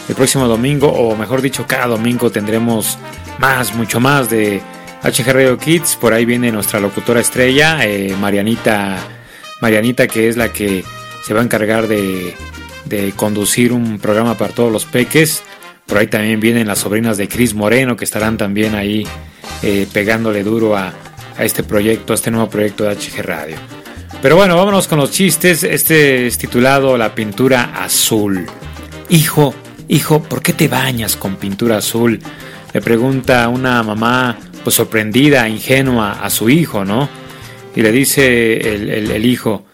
El 0.08 0.14
próximo 0.14 0.48
domingo, 0.48 0.88
o 0.88 1.14
mejor 1.16 1.42
dicho, 1.42 1.66
cada 1.66 1.86
domingo 1.86 2.30
tendremos 2.30 2.96
más, 3.38 3.74
mucho 3.74 4.00
más 4.00 4.30
de 4.30 4.62
HG 5.02 5.32
Radio 5.32 5.58
Kids. 5.58 5.96
Por 5.96 6.12
ahí 6.12 6.24
viene 6.24 6.52
nuestra 6.52 6.78
locutora 6.78 7.20
estrella, 7.20 7.84
eh, 7.84 8.14
Marianita, 8.20 8.98
Marianita, 9.60 10.06
que 10.06 10.28
es 10.28 10.36
la 10.36 10.52
que 10.52 10.84
se 11.24 11.34
va 11.34 11.40
a 11.40 11.44
encargar 11.44 11.88
de, 11.88 12.34
conducir 13.16 13.72
un 13.72 13.98
programa 13.98 14.36
para 14.36 14.52
todos 14.52 14.70
los 14.70 14.84
peques. 14.84 15.42
Por 15.86 15.98
ahí 15.98 16.06
también 16.06 16.40
vienen 16.40 16.68
las 16.68 16.80
sobrinas 16.80 17.16
de 17.16 17.28
Cris 17.28 17.54
Moreno, 17.54 17.96
que 17.96 18.04
estarán 18.04 18.36
también 18.36 18.74
ahí 18.74 19.06
eh, 19.62 19.88
pegándole 19.92 20.44
duro 20.44 20.76
a, 20.76 20.92
a 21.36 21.44
este 21.44 21.62
proyecto, 21.62 22.12
a 22.12 22.16
este 22.16 22.30
nuevo 22.30 22.48
proyecto 22.48 22.84
de 22.84 22.94
HG 22.94 23.22
Radio. 23.22 23.56
Pero 24.20 24.36
bueno, 24.36 24.56
vámonos 24.56 24.86
con 24.86 24.98
los 24.98 25.10
chistes. 25.10 25.64
Este 25.64 26.28
es 26.28 26.38
titulado 26.38 26.96
La 26.96 27.14
pintura 27.14 27.72
azul. 27.82 28.46
Hijo, 29.08 29.52
hijo, 29.88 30.22
¿por 30.22 30.42
qué 30.42 30.52
te 30.52 30.68
bañas 30.68 31.16
con 31.16 31.36
pintura 31.36 31.78
azul? 31.78 32.20
Le 32.72 32.80
pregunta 32.80 33.48
una 33.48 33.82
mamá, 33.82 34.38
pues 34.64 34.76
sorprendida, 34.76 35.48
ingenua, 35.48 36.12
a 36.22 36.30
su 36.30 36.48
hijo, 36.50 36.84
¿no? 36.84 37.08
Y 37.74 37.82
le 37.82 37.90
dice 37.92 38.74
el, 38.74 39.10
el- 39.10 39.26
hijo, 39.26 39.64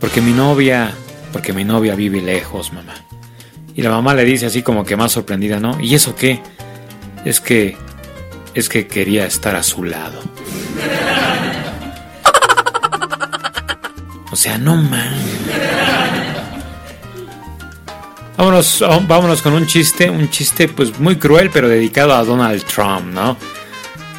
porque 0.00 0.20
mi 0.20 0.32
novia, 0.32 0.92
porque 1.32 1.52
mi 1.52 1.64
novia 1.64 1.94
vive 1.94 2.20
lejos, 2.22 2.72
mamá. 2.72 2.94
Y 3.74 3.82
la 3.82 3.90
mamá 3.90 4.14
le 4.14 4.24
dice 4.24 4.46
así 4.46 4.62
como 4.62 4.84
que 4.84 4.96
más 4.96 5.12
sorprendida, 5.12 5.60
¿no? 5.60 5.80
¿Y 5.80 5.94
eso 5.94 6.14
qué? 6.16 6.40
Es 7.24 7.40
que, 7.40 7.76
es 8.54 8.68
que 8.68 8.86
quería 8.86 9.26
estar 9.26 9.54
a 9.56 9.62
su 9.62 9.84
lado. 9.84 10.20
O 14.30 14.36
sea, 14.36 14.58
no 14.58 14.76
man. 14.76 15.14
Vámonos, 18.36 18.84
vámonos 19.08 19.42
con 19.42 19.52
un 19.54 19.66
chiste, 19.66 20.08
un 20.08 20.30
chiste 20.30 20.68
pues 20.68 20.98
muy 21.00 21.16
cruel, 21.16 21.50
pero 21.52 21.68
dedicado 21.68 22.14
a 22.14 22.22
Donald 22.24 22.62
Trump, 22.64 23.06
¿no? 23.12 23.36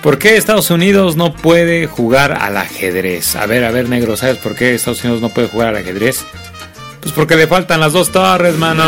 ¿Por 0.01 0.17
qué 0.17 0.37
Estados 0.37 0.71
Unidos 0.71 1.17
no 1.17 1.33
puede 1.33 1.85
jugar 1.85 2.31
al 2.31 2.55
ajedrez? 2.55 3.35
A 3.35 3.45
ver, 3.45 3.65
a 3.65 3.71
ver, 3.71 3.89
negro, 3.89 4.15
¿sabes 4.15 4.37
por 4.37 4.55
qué 4.55 4.73
Estados 4.73 5.03
Unidos 5.03 5.21
no 5.21 5.29
puede 5.29 5.49
jugar 5.49 5.69
al 5.69 5.77
ajedrez? 5.77 6.23
Pues 7.01 7.13
porque 7.13 7.35
le 7.35 7.47
faltan 7.47 7.81
las 7.81 7.91
dos 7.91 8.11
torres, 8.11 8.55
mano. 8.55 8.83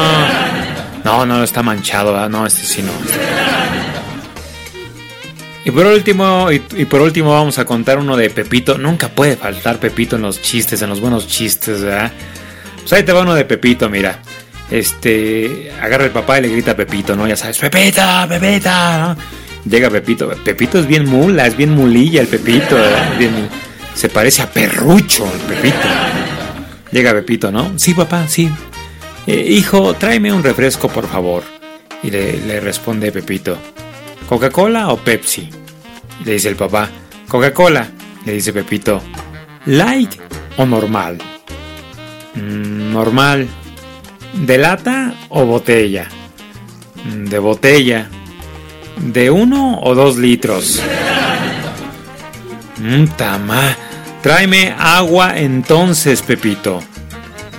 No, 1.04 1.26
no, 1.26 1.44
está 1.44 1.64
manchado, 1.64 2.14
¿verdad? 2.14 2.30
No, 2.30 2.46
este 2.46 2.64
sí 2.64 2.82
no. 2.82 2.92
Y 5.64 5.72
por 5.72 5.86
último, 5.86 6.50
y, 6.52 6.60
por 6.60 7.02
último 7.02 7.34
vamos 7.34 7.60
a 7.60 7.66
contar 7.66 7.98
uno 7.98 8.16
de 8.16 8.30
Pepito. 8.30 8.78
Nunca 8.78 9.10
puede 9.10 9.36
faltar 9.36 9.80
Pepito 9.80 10.16
en 10.16 10.24
los 10.24 10.42
chistes, 10.42 10.82
en 10.82 10.90
los 10.90 11.02
buenos 11.02 11.28
chistes, 11.28 11.82
¿verdad? 11.82 12.12
Pues 12.80 12.94
ahí 12.94 13.04
te 13.04 13.12
va 13.12 13.22
uno 13.22 13.36
de 13.36 13.46
Pepito, 13.46 13.90
mira. 13.90 14.20
Este, 14.70 15.72
agarra 15.82 16.06
el 16.06 16.12
papá 16.12 16.40
y 16.40 16.44
le 16.44 16.50
grita 16.50 16.72
a 16.72 16.76
Pepito, 16.76 17.16
¿no? 17.16 17.28
Ya 17.28 17.36
sabes, 17.36 17.60
Pepito, 17.60 18.02
Pepito, 18.28 18.70
¿no? 18.70 19.18
Llega 19.66 19.90
Pepito. 19.90 20.30
Pepito 20.44 20.80
es 20.80 20.88
bien 20.88 21.08
mula, 21.08 21.46
es 21.48 21.56
bien 21.56 21.72
mulilla 21.72 22.22
el 22.22 22.28
Pepito. 22.28 22.78
Bien- 23.20 23.50
se 23.94 24.10
parece 24.10 24.42
a 24.42 24.50
Perrucho 24.52 25.26
el 25.26 25.40
Pepito. 25.42 25.88
Llega 26.92 27.12
Pepito, 27.14 27.52
¿no? 27.52 27.74
Sí, 27.78 27.94
papá, 27.94 28.28
sí. 28.28 28.50
"Eh, 29.28 29.46
hijo, 29.50 29.94
tráeme 29.94 30.34
un 30.34 30.44
refresco, 30.44 30.88
por 30.88 31.08
favor. 31.08 31.44
Y 32.04 32.10
le, 32.10 32.60
responde 32.60 33.12
Pepito, 33.12 33.58
¿Coca-Cola 34.28 34.90
o 34.90 34.98
Pepsi? 34.98 35.50
Le 36.26 36.34
dice 36.34 36.50
el 36.50 36.56
papá, 36.56 36.90
Coca-Cola. 37.28 37.88
Le 38.26 38.34
dice 38.34 38.54
Pepito, 38.54 39.02
¿light 39.68 40.16
o 40.58 40.66
normal? 40.66 41.18
"Mm, 42.36 42.94
normal. 42.94 43.48
¿De 44.34 44.58
lata 44.58 45.14
o 45.30 45.46
botella? 45.46 46.08
"Mm, 47.06 47.26
De 47.26 47.40
botella. 47.40 48.10
¿De 49.04 49.32
uno 49.32 49.80
o 49.82 49.96
dos 49.96 50.18
litros? 50.18 50.80
Mm, 52.78 53.06
tama. 53.18 53.76
Tráeme 54.22 54.76
agua 54.78 55.40
entonces, 55.40 56.22
Pepito. 56.22 56.84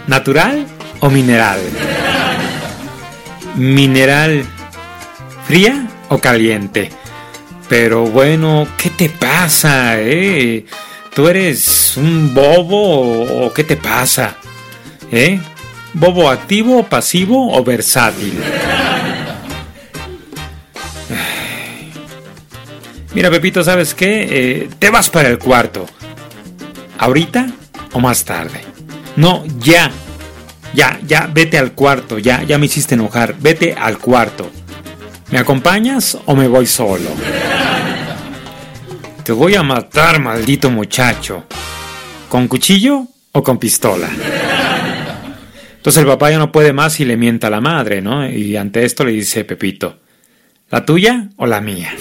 ¿Natural 0.07 0.65
o 1.01 1.11
mineral? 1.11 1.61
Mineral. 3.57 4.45
¿Fría 5.47 5.89
o 6.09 6.19
caliente? 6.19 6.91
Pero 7.69 8.05
bueno, 8.05 8.69
¿qué 8.79 8.91
te 8.91 9.09
pasa, 9.09 10.01
eh? 10.01 10.65
¿Tú 11.13 11.27
eres 11.27 11.97
un 11.97 12.33
bobo 12.33 13.47
o 13.47 13.53
qué 13.53 13.65
te 13.65 13.77
pasa? 13.77 14.37
¿Eh? 15.11 15.41
¿Bobo 15.93 16.31
activo, 16.31 16.85
pasivo 16.85 17.53
o 17.53 17.65
versátil? 17.65 18.41
Mira, 23.15 23.31
Pepito, 23.31 23.63
¿sabes 23.63 23.95
qué? 23.95 24.27
Eh, 24.31 24.69
te 24.79 24.89
vas 24.89 25.11
para 25.11 25.29
el 25.29 25.39
cuarto. 25.39 25.87
¿Ahorita 26.99 27.47
o 27.93 28.01
más 28.01 28.25
tarde? 28.25 28.61
No, 29.17 29.45
ya. 29.59 29.91
Ya, 30.73 30.99
ya, 31.07 31.29
vete 31.33 31.59
al 31.59 31.73
cuarto. 31.73 32.19
Ya, 32.19 32.43
ya 32.43 32.57
me 32.57 32.67
hiciste 32.67 32.95
enojar. 32.95 33.35
Vete 33.39 33.75
al 33.75 33.99
cuarto. 33.99 34.51
¿Me 35.31 35.39
acompañas 35.39 36.17
o 36.25 36.35
me 36.35 36.49
voy 36.49 36.67
solo? 36.67 37.11
Te 39.25 39.33
voy 39.33 39.55
a 39.55 39.63
matar, 39.63 40.19
maldito 40.21 40.71
muchacho. 40.71 41.45
¿Con 42.29 42.49
cuchillo 42.49 43.07
o 43.33 43.43
con 43.43 43.59
pistola? 43.59 44.09
Entonces 45.77 46.01
el 46.01 46.09
papá 46.09 46.31
ya 46.31 46.39
no 46.39 46.51
puede 46.51 46.73
más 46.73 46.99
y 47.01 47.05
le 47.05 47.17
mienta 47.17 47.49
a 47.49 47.51
la 47.51 47.61
madre, 47.61 48.01
¿no? 48.01 48.29
Y 48.29 48.57
ante 48.57 48.85
esto 48.85 49.05
le 49.05 49.13
dice 49.13 49.45
Pepito, 49.45 49.99
¿la 50.71 50.85
tuya 50.85 51.29
o 51.37 51.47
la 51.47 51.61
mía? 51.61 51.95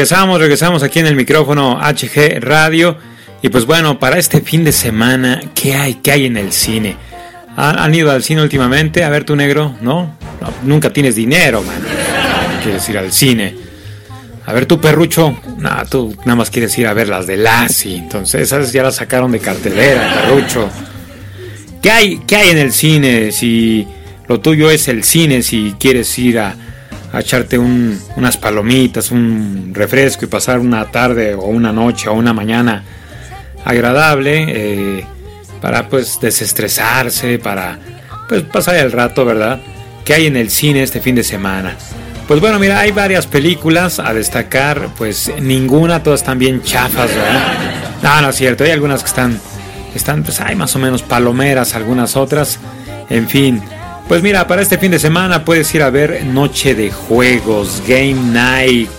Regresamos, 0.00 0.40
regresamos 0.40 0.82
aquí 0.82 0.98
en 0.98 1.08
el 1.08 1.14
micrófono 1.14 1.78
HG 1.78 2.40
Radio. 2.40 2.96
Y 3.42 3.50
pues 3.50 3.66
bueno, 3.66 3.98
para 3.98 4.18
este 4.18 4.40
fin 4.40 4.64
de 4.64 4.72
semana, 4.72 5.42
¿qué 5.54 5.74
hay? 5.74 5.96
¿Qué 5.96 6.10
hay 6.10 6.24
en 6.24 6.38
el 6.38 6.52
cine? 6.52 6.96
¿Han, 7.54 7.94
ido 7.94 8.10
al 8.10 8.22
cine 8.22 8.40
últimamente? 8.40 9.04
A 9.04 9.10
ver, 9.10 9.24
tu 9.24 9.36
negro, 9.36 9.76
¿no? 9.82 10.16
No, 10.40 10.54
nunca 10.62 10.90
tienes 10.90 11.16
dinero, 11.16 11.62
man. 11.62 11.82
Quieres 12.62 12.88
ir 12.88 12.96
al 12.96 13.12
cine. 13.12 13.54
A 14.46 14.54
ver, 14.54 14.64
tu 14.64 14.80
perrucho, 14.80 15.38
nada, 15.58 15.84
tú 15.84 16.16
nada 16.20 16.36
más 16.36 16.48
quieres 16.48 16.78
ir 16.78 16.86
a 16.86 16.94
ver 16.94 17.08
las 17.08 17.26
de 17.26 17.36
Lassie. 17.36 17.98
Entonces, 17.98 18.40
esas 18.40 18.72
ya 18.72 18.82
las 18.82 18.96
sacaron 18.96 19.30
de 19.30 19.40
cartelera, 19.40 20.22
perrucho. 20.22 20.70
¿Qué 21.82 21.90
hay, 21.90 22.22
¿Qué 22.26 22.36
hay 22.36 22.48
en 22.48 22.58
el 22.58 22.72
cine? 22.72 23.32
Si 23.32 23.86
lo 24.28 24.40
tuyo 24.40 24.70
es 24.70 24.88
el 24.88 25.04
cine, 25.04 25.42
si 25.42 25.74
quieres 25.78 26.18
ir 26.18 26.38
a, 26.38 26.56
a 27.12 27.20
echarte 27.20 27.58
un- 27.58 28.00
unas 28.16 28.36
palomitas, 28.36 29.10
un 29.10 29.72
refresco 29.74 30.24
y 30.24 30.28
pasar 30.28 30.58
una 30.60 30.84
tarde 30.90 31.34
o 31.34 31.46
una 31.46 31.72
noche 31.72 32.08
o 32.08 32.12
una 32.14 32.32
mañana 32.32 32.84
agradable 33.64 34.44
eh, 34.48 35.04
para 35.60 35.88
pues 35.88 36.18
desestresarse, 36.20 37.38
para 37.38 37.78
pues 38.28 38.42
pasar 38.42 38.76
el 38.76 38.92
rato, 38.92 39.24
¿verdad? 39.24 39.60
¿Qué 40.04 40.14
hay 40.14 40.26
en 40.26 40.36
el 40.36 40.50
cine 40.50 40.82
este 40.82 41.00
fin 41.00 41.14
de 41.14 41.24
semana? 41.24 41.74
Pues 42.26 42.40
bueno, 42.40 42.58
mira, 42.60 42.78
hay 42.78 42.92
varias 42.92 43.26
películas 43.26 43.98
a 43.98 44.14
destacar, 44.14 44.88
pues 44.96 45.32
ninguna, 45.40 46.02
todas 46.02 46.20
están 46.20 46.38
bien 46.38 46.62
chafas, 46.62 47.10
¿verdad? 47.14 47.52
No, 48.02 48.20
no 48.22 48.28
es 48.30 48.36
cierto, 48.36 48.62
hay 48.64 48.70
algunas 48.70 49.02
que 49.02 49.08
están, 49.08 49.38
están, 49.94 50.22
pues 50.22 50.40
hay 50.40 50.54
más 50.54 50.74
o 50.76 50.78
menos 50.78 51.02
palomeras, 51.02 51.74
algunas 51.74 52.16
otras, 52.16 52.58
en 53.10 53.28
fin. 53.28 53.60
Pues 54.10 54.24
mira, 54.24 54.48
para 54.48 54.60
este 54.60 54.76
fin 54.76 54.90
de 54.90 54.98
semana 54.98 55.44
puedes 55.44 55.72
ir 55.72 55.84
a 55.84 55.88
ver 55.88 56.24
Noche 56.24 56.74
de 56.74 56.90
Juegos, 56.90 57.80
Game 57.86 58.16
Night, 58.32 58.90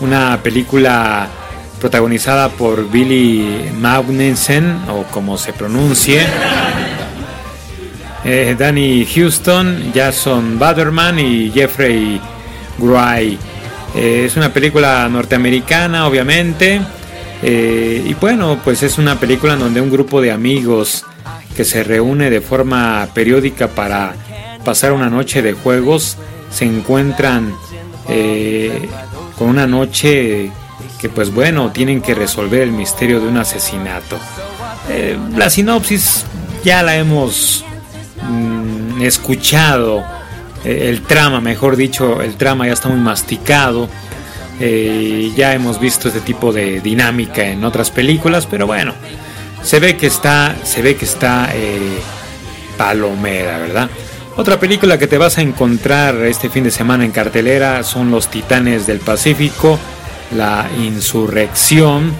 una 0.00 0.40
película 0.42 1.28
protagonizada 1.78 2.48
por 2.48 2.90
Billy 2.90 3.70
Magnussen, 3.78 4.78
o 4.88 5.02
como 5.10 5.36
se 5.36 5.52
pronuncie. 5.52 6.22
Eh, 8.24 8.56
Danny 8.58 9.04
Houston, 9.04 9.92
Jason 9.94 10.58
Baderman 10.58 11.18
y 11.18 11.50
Jeffrey 11.50 12.18
Wright. 12.78 13.38
Eh, 13.94 14.24
es 14.24 14.36
una 14.38 14.50
película 14.50 15.06
norteamericana, 15.10 16.06
obviamente. 16.06 16.80
Eh, 17.42 18.02
y 18.02 18.14
bueno, 18.14 18.58
pues 18.64 18.82
es 18.82 18.96
una 18.96 19.20
película 19.20 19.52
en 19.52 19.58
donde 19.58 19.82
un 19.82 19.90
grupo 19.90 20.22
de 20.22 20.32
amigos 20.32 21.04
que 21.54 21.66
se 21.66 21.84
reúne 21.84 22.30
de 22.30 22.40
forma 22.40 23.06
periódica 23.12 23.68
para 23.68 24.14
pasar 24.64 24.92
una 24.92 25.10
noche 25.10 25.42
de 25.42 25.52
juegos 25.52 26.16
se 26.50 26.64
encuentran 26.64 27.54
eh, 28.08 28.88
con 29.36 29.48
una 29.48 29.66
noche 29.66 30.50
que 31.00 31.08
pues 31.08 31.32
bueno, 31.32 31.70
tienen 31.70 32.00
que 32.00 32.14
resolver 32.14 32.62
el 32.62 32.72
misterio 32.72 33.20
de 33.20 33.28
un 33.28 33.36
asesinato. 33.36 34.18
Eh, 34.88 35.18
la 35.36 35.50
sinopsis 35.50 36.24
ya 36.64 36.82
la 36.82 36.96
hemos 36.96 37.64
mm, 38.22 39.02
escuchado, 39.02 40.04
eh, 40.64 40.88
el 40.88 41.02
trama, 41.02 41.40
mejor 41.40 41.76
dicho, 41.76 42.22
el 42.22 42.36
trama 42.36 42.66
ya 42.66 42.72
está 42.72 42.88
muy 42.88 43.00
masticado. 43.00 43.88
Ya 44.56 45.52
hemos 45.52 45.80
visto 45.80 46.06
este 46.06 46.20
tipo 46.20 46.52
de 46.52 46.80
dinámica 46.80 47.42
en 47.44 47.64
otras 47.64 47.90
películas, 47.90 48.46
pero 48.46 48.68
bueno, 48.68 48.94
se 49.64 49.80
ve 49.80 49.96
que 49.96 50.06
está, 50.06 50.54
se 50.62 50.80
ve 50.80 50.94
que 50.94 51.06
está 51.06 51.52
palomera, 52.78 53.58
¿verdad? 53.58 53.90
Otra 54.36 54.58
película 54.58 54.98
que 54.98 55.06
te 55.06 55.16
vas 55.16 55.38
a 55.38 55.42
encontrar 55.42 56.16
este 56.16 56.50
fin 56.50 56.64
de 56.64 56.72
semana 56.72 57.04
en 57.04 57.12
cartelera 57.12 57.84
son 57.84 58.10
Los 58.10 58.28
Titanes 58.28 58.84
del 58.84 58.98
Pacífico, 58.98 59.78
La 60.32 60.68
Insurrección. 60.76 62.12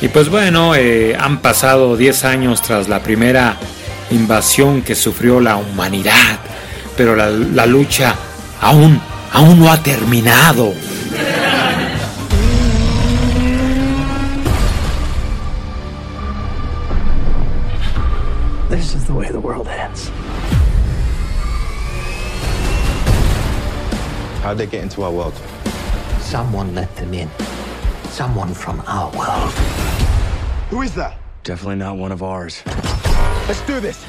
Y 0.00 0.08
pues 0.08 0.28
bueno, 0.28 0.74
eh, 0.74 1.16
han 1.16 1.38
pasado 1.38 1.96
10 1.96 2.24
años 2.24 2.62
tras 2.62 2.88
la 2.88 3.00
primera 3.00 3.56
invasión 4.10 4.82
que 4.82 4.96
sufrió 4.96 5.38
la 5.38 5.56
humanidad, 5.56 6.40
pero 6.96 7.14
la, 7.14 7.30
la 7.30 7.64
lucha 7.64 8.16
aún, 8.60 9.00
aún 9.32 9.60
no 9.60 9.70
ha 9.70 9.80
terminado. 9.80 10.74
This 18.68 18.96
is 18.96 19.04
the 19.06 19.12
way 19.12 19.28
the 19.28 19.38
world 19.38 19.68
ends. 19.68 20.10
How'd 24.46 24.58
they 24.58 24.66
get 24.66 24.84
into 24.84 25.02
our 25.02 25.10
world? 25.10 25.34
Someone 26.20 26.72
let 26.72 26.94
them 26.94 27.12
in. 27.12 27.28
Someone 28.10 28.54
from 28.54 28.80
our 28.86 29.10
world. 29.18 29.50
Who 30.70 30.82
is 30.82 30.94
that? 30.94 31.18
Definitely 31.42 31.74
not 31.74 31.96
one 31.96 32.12
of 32.12 32.22
ours. 32.22 32.62
Let's 33.48 33.60
do 33.66 33.80
this. 33.80 34.04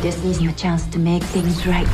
This 0.00 0.24
is 0.24 0.40
your 0.40 0.52
chance 0.52 0.86
to 0.86 1.00
make 1.00 1.24
things 1.24 1.66
right. 1.66 1.88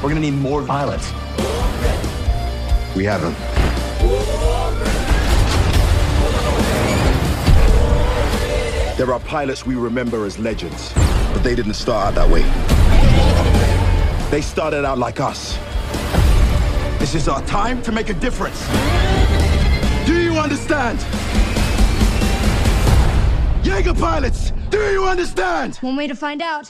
We're 0.00 0.10
gonna 0.10 0.20
need 0.20 0.34
more 0.34 0.62
pilots. 0.64 1.10
We 2.94 3.02
have 3.06 3.55
There 8.96 9.12
are 9.12 9.20
pilots 9.20 9.66
we 9.66 9.74
remember 9.74 10.24
as 10.24 10.38
legends, 10.38 10.90
but 10.94 11.40
they 11.40 11.54
didn't 11.54 11.74
start 11.74 12.06
out 12.06 12.14
that 12.14 12.30
way. 12.30 12.40
They 14.30 14.40
started 14.40 14.86
out 14.86 14.96
like 14.96 15.20
us. 15.20 15.58
This 16.98 17.14
is 17.14 17.28
our 17.28 17.42
time 17.42 17.82
to 17.82 17.92
make 17.92 18.08
a 18.08 18.14
difference. 18.14 18.58
Do 20.06 20.18
you 20.18 20.38
understand? 20.38 20.98
Jaeger 23.62 23.92
pilots, 23.92 24.52
do 24.70 24.78
you 24.90 25.04
understand? 25.04 25.76
One 25.82 25.96
way 25.96 26.06
to 26.06 26.14
find 26.14 26.40
out. 26.40 26.64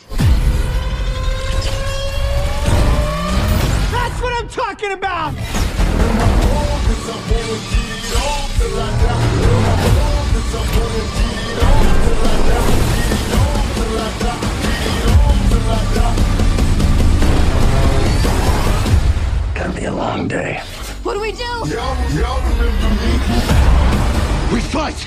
That's 3.93 4.21
what 4.21 4.43
I'm 4.43 4.49
talking 4.49 4.91
about! 4.91 5.33
Gonna 19.55 19.73
be 19.75 19.85
a 19.85 19.93
long 19.93 20.29
day. 20.29 20.61
What 21.03 21.15
do 21.15 21.21
we 21.21 21.33
do? 21.33 21.45
We 24.53 24.61
fight! 24.61 25.07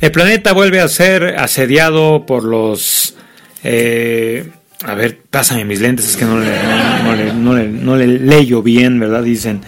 El 0.00 0.12
planeta 0.12 0.52
vuelve 0.52 0.80
a 0.80 0.88
ser 0.88 1.36
asediado 1.38 2.24
por 2.26 2.44
los... 2.44 3.16
eh, 3.64 4.48
a 4.84 4.94
ver, 4.94 5.18
pásame 5.28 5.64
mis 5.64 5.80
lentes, 5.80 6.06
es 6.08 6.16
que 6.16 6.24
no 6.24 6.38
le, 6.38 7.32
no, 7.34 7.52
le, 7.56 7.68
no 7.68 7.96
le- 7.96 8.06
leyo 8.06 8.62
bien, 8.62 9.00
¿verdad? 9.00 9.22
Dicen. 9.24 9.60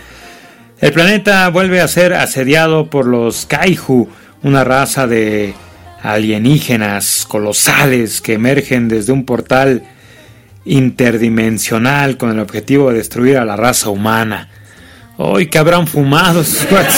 El 0.81 0.93
planeta 0.93 1.49
vuelve 1.51 1.81
a 1.81 1.89
ser 1.89 2.15
asediado 2.15 2.89
por 2.89 3.07
los 3.07 3.45
Kaiju, 3.47 4.09
una 4.45 4.63
raza 4.65 5.07
de 5.09 5.53
alienígenas 6.03 7.27
colosales 7.29 8.21
que 8.21 8.35
emergen 8.35 8.89
desde 8.89 9.13
un 9.13 9.25
portal 9.27 9.83
interdimensional 10.65 12.17
con 12.17 12.31
el 12.31 12.39
objetivo 12.39 12.91
de 12.91 12.99
destruir 12.99 13.37
a 13.37 13.45
la 13.45 13.57
raza 13.57 13.91
humana. 13.91 14.49
Hoy 15.17 15.49
que 15.49 15.59
habrán 15.59 15.87
fumado 15.89 16.43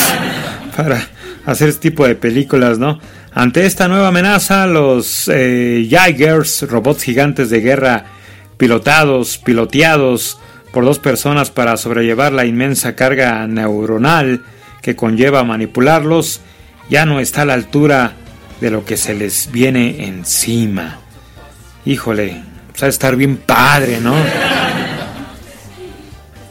para 0.76 1.08
hacer 1.46 1.70
este 1.70 1.90
tipo 1.90 2.06
de 2.06 2.14
películas, 2.14 2.78
¿no? 2.78 3.00
Ante 3.34 3.64
esta 3.64 3.88
nueva 3.88 4.08
amenaza, 4.08 4.66
los 4.66 5.28
eh, 5.32 5.86
Jaegers, 5.88 6.68
robots 6.68 7.02
gigantes 7.02 7.48
de 7.48 7.60
guerra 7.60 8.04
pilotados, 8.58 9.38
piloteados 9.38 10.38
por 10.70 10.84
dos 10.84 10.98
personas 10.98 11.50
para 11.50 11.76
sobrellevar 11.76 12.32
la 12.32 12.44
inmensa 12.44 12.94
carga 12.94 13.46
neuronal 13.46 14.42
que 14.82 14.96
conlleva 14.96 15.44
manipularlos, 15.44 16.40
ya 16.90 17.06
no 17.06 17.20
está 17.20 17.42
a 17.42 17.46
la 17.46 17.54
altura 17.54 18.12
de 18.60 18.70
lo 18.70 18.84
que 18.84 18.96
se 18.96 19.14
les 19.14 19.50
viene 19.50 20.06
encima. 20.06 20.98
Híjole, 21.86 22.42
pues 22.70 22.82
de 22.82 22.88
estar 22.88 23.16
bien 23.16 23.38
padre, 23.38 23.98
¿no? 24.00 24.14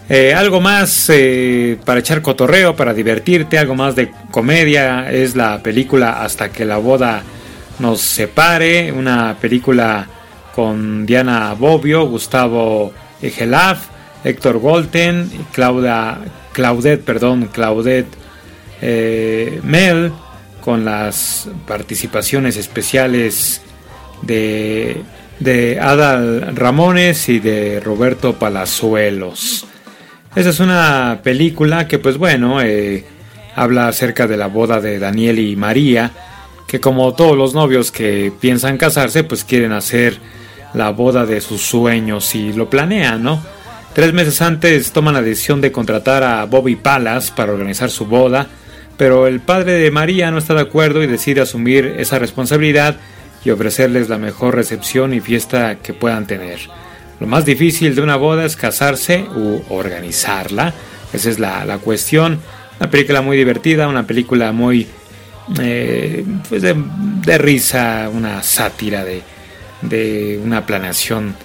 Eh, 0.10 0.34
algo 0.34 0.60
más 0.60 1.10
eh, 1.10 1.78
para 1.86 1.99
echar 2.02 2.22
cotorreo, 2.22 2.76
para 2.76 2.93
divertirte, 2.93 3.58
algo 3.58 3.76
más 3.76 3.95
de 3.95 4.12
comedia 4.30 5.10
es 5.10 5.36
la 5.38 5.64
película 5.64 6.22
Hasta 6.22 6.52
que 6.52 6.66
la 6.66 6.78
boda 6.78 7.24
nos 7.80 8.02
separe, 8.02 8.91
una 8.91 9.38
película 9.39 10.08
con 10.54 11.06
Diana 11.06 11.54
Bobbio, 11.54 12.06
Gustavo 12.06 12.93
Egelaf, 13.22 13.88
Héctor 14.24 14.60
Golten, 14.60 15.30
Claudia, 15.52 16.20
Claudette, 16.54 17.04
perdón, 17.04 17.49
Claudette 17.52 18.16
eh, 18.82 19.60
Mel, 19.64 20.12
con 20.62 20.86
las 20.86 21.49
participaciones 21.66 22.58
especiales 22.58 23.62
de, 24.22 25.02
de 25.39 25.80
Adal 25.80 26.56
Ramones 26.56 27.30
y 27.30 27.39
de 27.39 27.80
Roberto 27.80 28.34
Palazuelos. 28.38 29.66
Esa 30.36 30.49
es 30.49 30.59
una 30.61 31.19
película 31.23 31.88
que 31.88 31.99
pues 31.99 32.17
bueno, 32.17 32.61
eh, 32.61 33.03
habla 33.55 33.89
acerca 33.89 34.27
de 34.27 34.38
la 34.38 34.47
boda 34.47 34.79
de 34.79 34.97
Daniel 34.97 35.39
y 35.39 35.57
María, 35.57 36.11
que 36.67 36.79
como 36.79 37.13
todos 37.13 37.38
los 37.38 37.53
novios 37.53 37.91
que 37.91 38.32
piensan 38.39 38.77
casarse, 38.77 39.25
pues 39.25 39.43
quieren 39.43 39.73
hacer 39.73 40.19
la 40.73 40.91
boda 40.91 41.25
de 41.25 41.41
sus 41.41 41.61
sueños 41.61 42.34
y 42.34 42.53
lo 42.53 42.69
planean, 42.69 43.21
¿no? 43.21 43.43
Tres 43.93 44.13
meses 44.13 44.41
antes 44.41 44.93
toman 44.93 45.15
la 45.15 45.21
decisión 45.21 45.59
de 45.59 45.73
contratar 45.73 46.23
a 46.23 46.45
Bobby 46.45 46.77
Palas 46.77 47.29
para 47.29 47.51
organizar 47.51 47.89
su 47.89 48.05
boda, 48.05 48.47
pero 48.95 49.27
el 49.27 49.41
padre 49.41 49.73
de 49.73 49.91
María 49.91 50.32
no 50.32 50.38
está 50.38 50.53
de 50.53 50.61
acuerdo 50.61 51.03
y 51.03 51.07
decide 51.07 51.41
asumir 51.41 51.95
esa 51.97 52.19
responsabilidad 52.19 52.95
y 53.43 53.49
ofrecerles 53.49 54.07
la 54.07 54.17
mejor 54.17 54.55
recepción 54.55 55.13
y 55.13 55.19
fiesta 55.19 55.75
que 55.84 55.93
puedan 55.93 56.25
tener. 56.25 56.59
Lo 57.22 57.28
más 57.28 57.45
difícil 57.45 57.93
de 57.93 58.01
una 58.01 58.15
boda 58.15 58.45
es 58.45 58.55
casarse 58.55 59.24
u 59.36 59.61
organizarla. 59.69 60.74
Esa 61.13 61.30
es 61.30 61.38
la, 61.38 61.63
la 61.65 61.78
cuestión. 61.78 62.39
Una 62.80 62.89
película 62.89 63.22
muy 63.22 63.38
divertida, 63.38 63.88
una 63.88 64.07
película 64.07 64.51
muy 64.51 64.88
eh, 65.61 66.26
pues 66.49 66.63
de, 66.63 66.76
de 66.76 67.38
risa, 67.38 68.09
una 68.11 68.41
sátira 68.41 69.05
de, 69.05 69.22
de 69.84 70.41
una 70.43 70.65
planeación 70.65 71.36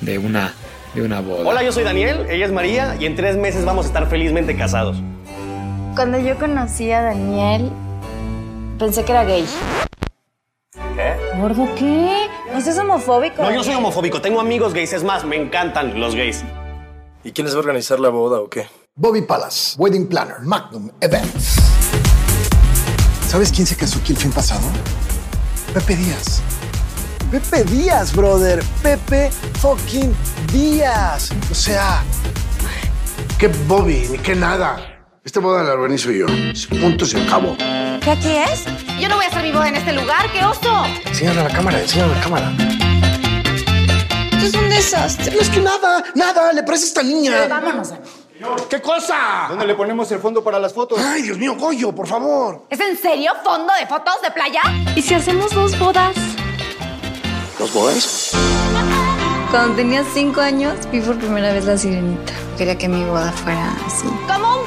de 0.00 0.16
una, 0.16 0.54
de 0.94 1.02
una 1.02 1.20
boda. 1.20 1.46
Hola, 1.46 1.62
yo 1.62 1.70
soy 1.70 1.84
Daniel, 1.84 2.24
ella 2.30 2.46
es 2.46 2.52
María 2.52 2.96
y 2.98 3.04
en 3.04 3.14
tres 3.14 3.36
meses 3.36 3.62
vamos 3.62 3.84
a 3.84 3.88
estar 3.88 4.08
felizmente 4.08 4.56
casados. 4.56 4.96
Cuando 5.94 6.18
yo 6.18 6.38
conocí 6.38 6.90
a 6.92 7.02
Daniel, 7.02 7.70
pensé 8.78 9.04
que 9.04 9.12
era 9.12 9.24
gay. 9.24 9.44
¿Qué? 10.94 11.16
¿Gordo 11.38 11.68
qué? 11.76 12.28
¿No 12.52 12.60
seas 12.60 12.78
homofóbico? 12.78 13.42
No, 13.42 13.50
yo 13.52 13.64
soy 13.64 13.74
homofóbico, 13.74 14.20
tengo 14.20 14.40
amigos 14.40 14.74
gays, 14.74 14.92
es 14.92 15.02
más, 15.02 15.24
me 15.24 15.36
encantan 15.36 15.98
los 15.98 16.14
gays. 16.14 16.44
¿Y 17.24 17.32
quién 17.32 17.46
les 17.46 17.54
va 17.54 17.58
a 17.58 17.60
organizar 17.60 17.98
la 17.98 18.08
boda 18.10 18.40
o 18.40 18.48
qué? 18.48 18.66
Bobby 18.94 19.22
Palace, 19.22 19.74
Wedding 19.78 20.06
Planner, 20.06 20.40
Magnum 20.40 20.90
Events. 21.00 21.56
¿Sabes 23.26 23.50
quién 23.52 23.66
se 23.66 23.76
casó 23.76 23.98
aquí 23.98 24.12
el 24.12 24.18
fin 24.18 24.32
pasado? 24.32 24.62
Pepe 25.74 25.96
Díaz. 25.96 26.40
Pepe 27.30 27.64
Díaz, 27.64 28.14
brother. 28.14 28.62
Pepe 28.82 29.30
fucking 29.60 30.14
Díaz. 30.52 31.32
O 31.50 31.54
sea, 31.54 32.02
¿Qué 33.38 33.48
Bobby? 33.68 34.06
Ni 34.10 34.18
qué 34.18 34.34
nada. 34.34 34.95
Esta 35.26 35.40
boda 35.40 35.64
la 35.64 35.72
organizo 35.72 36.12
yo. 36.12 36.26
Punto 36.80 37.04
se 37.04 37.20
acabó. 37.20 37.56
¿Qué 37.58 38.10
aquí 38.12 38.30
es? 38.30 38.64
Yo 39.00 39.08
no 39.08 39.16
voy 39.16 39.24
a 39.24 39.28
hacer 39.28 39.42
mi 39.42 39.50
boda 39.50 39.68
en 39.68 39.74
este 39.74 39.92
lugar, 39.92 40.30
¡qué 40.32 40.44
oso! 40.44 40.84
enséñale 41.04 41.40
a 41.40 41.48
la 41.48 41.50
cámara, 41.50 41.80
enséñale 41.80 42.12
a 42.12 42.16
la 42.16 42.22
cámara. 42.22 42.52
Esto 44.30 44.46
es 44.46 44.54
un 44.54 44.68
desastre. 44.68 45.34
No 45.34 45.40
es 45.40 45.50
que 45.50 45.60
nada, 45.60 46.04
nada, 46.14 46.52
le 46.52 46.62
parece 46.62 46.84
a 46.84 46.86
esta 46.86 47.02
niña. 47.02 47.48
Vámonos. 47.48 47.92
¿Qué 48.70 48.80
cosa? 48.80 49.46
¿Dónde 49.48 49.66
le 49.66 49.74
ponemos 49.74 50.08
el 50.12 50.20
fondo 50.20 50.44
para 50.44 50.60
las 50.60 50.72
fotos? 50.72 51.00
Ay, 51.04 51.22
Dios 51.22 51.38
mío, 51.38 51.56
Goyo, 51.56 51.92
por 51.92 52.06
favor. 52.06 52.64
¿Es 52.70 52.78
en 52.78 52.96
serio? 52.96 53.32
¿Fondo 53.42 53.72
de 53.80 53.84
fotos 53.88 54.22
de 54.22 54.30
playa? 54.30 54.62
¿Y 54.94 55.02
si 55.02 55.12
hacemos 55.12 55.52
dos 55.52 55.76
bodas? 55.76 56.14
¿Los 57.58 57.72
bodas? 57.72 58.30
Cuando 59.50 59.74
tenía 59.74 60.04
cinco 60.14 60.40
años, 60.40 60.74
vi 60.92 61.00
por 61.00 61.16
primera 61.16 61.52
vez 61.52 61.64
la 61.64 61.76
sirenita. 61.76 62.32
Quería 62.56 62.78
que 62.78 62.88
mi 62.88 63.04
boda 63.04 63.32
fuera 63.32 63.74
así. 63.86 64.06
¡Como 64.26 64.60
un 64.60 64.65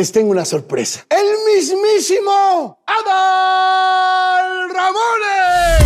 les 0.00 0.12
tengo 0.12 0.30
una 0.30 0.46
sorpresa. 0.46 1.04
¡El 1.10 1.26
mismísimo 1.54 2.78
Adal 2.86 4.70
Ramones! 4.70 5.84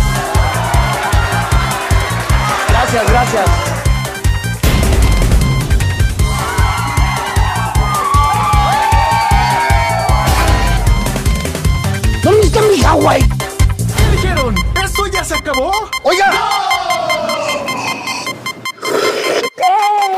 Gracias, 2.69 3.11
gracias. 3.11 3.49
¿Dónde 12.23 12.47
está 12.47 12.61
mi 12.61 12.83
Hawaii? 12.85 13.21
¿Qué 13.21 14.11
dijeron? 14.13 14.55
¿Esto 14.81 15.07
ya 15.07 15.25
se 15.25 15.35
acabó? 15.35 15.73
¡Oiga! 16.03 16.31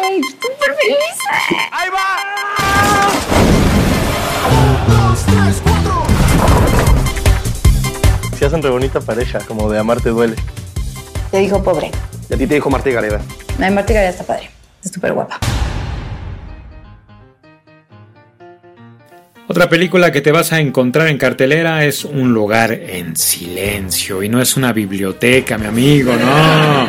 ¡Ey! 0.04 0.22
¡Súper 0.40 0.76
feliz! 0.76 1.18
¡Ahí 1.72 1.90
va! 1.90 2.28
Hacen 8.48 8.64
re 8.64 8.70
bonita 8.70 9.00
pareja, 9.02 9.40
como 9.40 9.70
de 9.70 9.80
amarte 9.80 10.10
duele. 10.10 10.36
Te 11.32 11.40
dijo 11.40 11.64
pobre. 11.64 11.92
Y 12.30 12.34
a 12.34 12.38
ti 12.38 12.48
te 12.48 12.56
dijo 12.56 12.70
Martí 12.70 12.92
Gareda. 12.92 13.22
La 13.60 13.68
de 13.68 13.72
Marta 13.72 13.94
Gareda 13.94 14.10
está 14.10 14.24
padre. 14.24 14.50
Es 14.84 14.92
súper 14.92 15.14
guapa. 15.14 15.40
Otra 19.50 19.70
película 19.70 20.12
que 20.12 20.22
te 20.22 20.32
vas 20.32 20.52
a 20.52 20.60
encontrar 20.60 21.08
en 21.08 21.18
cartelera 21.18 21.86
es 21.86 22.04
Un 22.04 22.34
lugar 22.34 22.72
en 22.72 23.16
silencio. 23.16 24.24
Y 24.24 24.30
no 24.30 24.42
es 24.42 24.58
una 24.58 24.74
biblioteca, 24.74 25.58
mi 25.58 25.68
amigo, 25.68 26.14
no. 26.14 26.88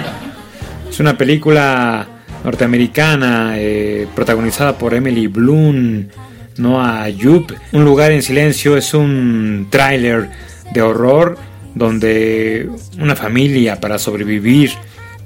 Es 0.89 0.99
una 1.01 1.17
película 1.17 2.07
norteamericana 2.45 3.55
eh, 3.57 4.07
protagonizada 4.15 4.77
por 4.77 4.95
Emily 4.95 5.27
Bloom, 5.29 6.09
Noah 6.57 7.09
Yup. 7.09 7.53
Un 7.73 7.85
lugar 7.85 8.13
en 8.13 8.23
silencio 8.23 8.77
es 8.77 8.95
un 8.95 9.69
tráiler 9.71 10.29
de 10.73 10.83
horror 10.83 11.47
donde 11.79 12.68
una 12.99 13.16
familia 13.16 13.81
para 13.81 13.99
sobrevivir 13.99 14.72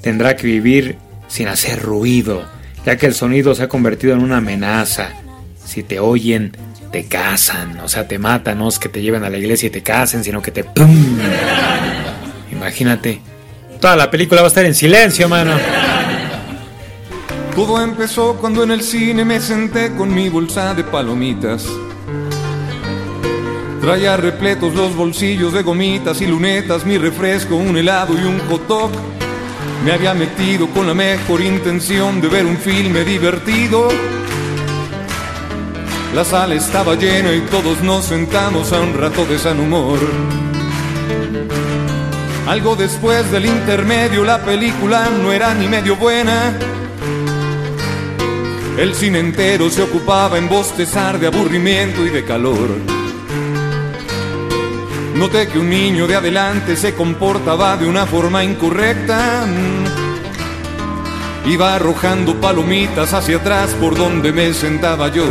tendrá 0.01 0.37
que 0.37 0.47
vivir 0.47 0.97
sin 1.29 1.49
hacer 1.49 1.81
ruido, 1.81 2.45
ya 2.85 2.97
que 2.97 3.07
el 3.07 3.15
sonido 3.15 3.55
se 3.55 3.65
ha 3.65 3.69
convertido 3.69 4.15
en 4.15 4.21
una 4.21 4.39
amenaza. 4.39 5.11
Si 5.65 5.83
te 5.83 5.99
oyen, 5.99 6.57
te 6.93 7.07
casan, 7.07 7.81
o 7.81 7.89
sea, 7.89 8.07
te 8.07 8.19
matan, 8.19 8.59
no 8.59 8.69
es 8.69 8.79
que 8.79 8.89
te 8.89 9.01
lleven 9.01 9.25
a 9.25 9.31
la 9.31 9.39
iglesia 9.39 9.69
y 9.69 9.71
te 9.71 9.83
casen, 9.83 10.23
sino 10.23 10.43
que 10.43 10.51
te 10.51 10.65
¡pum! 10.65 11.19
Imagínate. 12.53 13.21
Toda 13.81 13.97
la 13.97 14.11
película 14.11 14.43
va 14.43 14.47
a 14.47 14.49
estar 14.49 14.65
en 14.65 14.75
silencio, 14.75 15.29
mano. 15.29 15.57
Todo 17.57 17.83
empezó 17.83 18.37
cuando 18.37 18.63
en 18.63 18.71
el 18.71 18.83
cine 18.83 19.25
me 19.25 19.41
senté 19.41 19.95
con 19.95 20.15
mi 20.15 20.29
bolsa 20.29 20.75
de 20.75 20.85
palomitas. 20.85 21.67
Traía 23.83 24.17
repletos 24.17 24.77
los 24.77 24.95
bolsillos 24.95 25.53
de 25.53 25.65
gomitas 25.65 26.21
y 26.21 26.27
lunetas, 26.29 26.87
mi 26.87 26.99
refresco, 26.99 27.57
un 27.57 27.77
helado 27.77 28.15
y 28.15 28.23
un 28.23 28.39
hot. 28.49 28.93
Me 29.85 29.91
había 29.91 30.15
metido 30.15 30.69
con 30.69 30.87
la 30.87 30.95
mejor 30.95 31.41
intención 31.41 32.21
de 32.21 32.29
ver 32.29 32.47
un 32.47 32.59
filme 32.59 33.03
divertido. 33.03 33.89
La 36.15 36.25
sala 36.25 36.55
estaba 36.55 36.95
llena 36.95 37.33
y 37.33 37.41
todos 37.41 37.83
nos 37.83 38.05
sentamos 38.05 38.73
a 38.73 38.81
un 38.81 38.95
rato 38.95 39.27
de 39.27 39.37
san 39.37 39.59
humor. 39.59 39.99
Algo 42.47 42.77
después 42.77 43.33
del 43.33 43.47
intermedio 43.47 44.23
la 44.23 44.45
película 44.45 45.11
no 45.21 45.33
era 45.33 45.55
ni 45.55 45.67
medio 45.67 45.97
buena. 45.97 46.57
El 48.79 48.95
cine 48.95 49.19
entero 49.19 49.69
se 49.71 49.83
ocupaba 49.83 50.39
en 50.39 50.49
bostezar 50.49 51.19
de 51.19 51.27
aburrimiento 51.27 52.07
y 52.07 52.11
de 52.11 52.25
calor. 52.25 53.02
Noté 55.15 55.47
que 55.49 55.59
un 55.59 55.69
niño 55.69 56.07
de 56.07 56.17
adelante 56.17 56.77
se 56.77 56.95
comportaba 56.95 57.77
de 57.77 57.87
una 57.87 58.07
forma 58.07 58.43
incorrecta. 58.43 59.47
Iba 61.47 61.75
arrojando 61.75 62.41
palomitas 62.41 63.13
hacia 63.13 63.37
atrás 63.37 63.71
por 63.81 63.97
donde 63.97 64.33
me 64.33 64.55
sentaba 64.55 65.09
yo. 65.09 65.25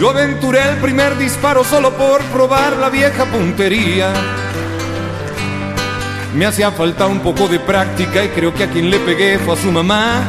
Yo 0.00 0.10
aventuré 0.10 0.68
el 0.68 0.76
primer 0.76 1.16
disparo 1.16 1.64
solo 1.64 1.92
por 1.92 2.22
probar 2.24 2.76
la 2.76 2.90
vieja 2.90 3.24
puntería. 3.26 4.12
Me 6.34 6.46
hacía 6.46 6.70
falta 6.70 7.06
un 7.06 7.20
poco 7.20 7.48
de 7.48 7.58
práctica 7.58 8.24
y 8.24 8.28
creo 8.28 8.54
que 8.54 8.64
a 8.64 8.70
quien 8.70 8.90
le 8.90 8.98
pegué 9.00 9.38
fue 9.38 9.54
a 9.54 9.56
su 9.56 9.72
mamá. 9.72 10.22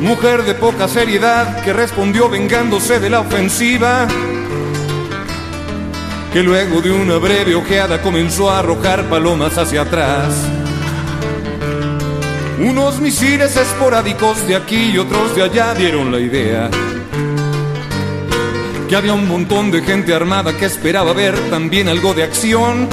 mujer 0.00 0.44
de 0.44 0.54
poca 0.54 0.86
seriedad 0.86 1.62
que 1.64 1.72
respondió 1.72 2.28
vengándose 2.28 3.00
de 3.00 3.10
la 3.10 3.20
ofensiva, 3.20 4.06
que 6.32 6.42
luego 6.42 6.80
de 6.80 6.90
una 6.90 7.16
breve 7.16 7.54
ojeada 7.54 8.00
comenzó 8.02 8.50
a 8.50 8.60
arrojar 8.60 9.04
palomas 9.08 9.56
hacia 9.58 9.82
atrás. 9.82 10.34
Unos 12.60 13.00
misiles 13.00 13.56
esporádicos 13.56 14.46
de 14.46 14.56
aquí 14.56 14.90
y 14.92 14.98
otros 14.98 15.34
de 15.36 15.42
allá 15.42 15.74
dieron 15.74 16.10
la 16.10 16.20
idea 16.20 16.70
que 18.88 18.96
había 18.96 19.12
un 19.12 19.28
montón 19.28 19.70
de 19.70 19.82
gente 19.82 20.14
armada 20.14 20.56
que 20.56 20.64
esperaba 20.64 21.12
ver 21.12 21.38
también 21.50 21.88
algo 21.88 22.14
de 22.14 22.22
acción. 22.22 22.88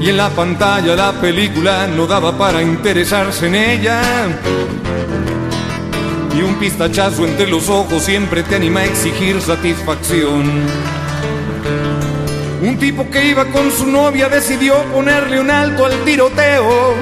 Y 0.00 0.08
en 0.08 0.16
la 0.16 0.30
pantalla 0.30 0.96
la 0.96 1.12
película 1.20 1.86
no 1.86 2.06
daba 2.06 2.38
para 2.38 2.62
interesarse 2.62 3.48
en 3.48 3.54
ella. 3.54 4.00
Y 6.34 6.40
un 6.40 6.54
pistachazo 6.54 7.26
entre 7.26 7.46
los 7.48 7.68
ojos 7.68 8.02
siempre 8.02 8.42
te 8.42 8.56
anima 8.56 8.80
a 8.80 8.84
exigir 8.86 9.42
satisfacción. 9.42 10.95
Un 12.62 12.78
tipo 12.78 13.10
que 13.10 13.26
iba 13.28 13.44
con 13.46 13.70
su 13.70 13.86
novia 13.86 14.28
decidió 14.28 14.82
ponerle 14.84 15.38
un 15.38 15.50
alto 15.50 15.84
al 15.84 15.92
tiroteo. 16.04 16.94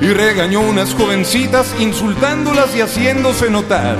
Y 0.00 0.06
regañó 0.08 0.60
unas 0.60 0.94
jovencitas 0.94 1.74
insultándolas 1.80 2.76
y 2.76 2.80
haciéndose 2.80 3.50
notar. 3.50 3.96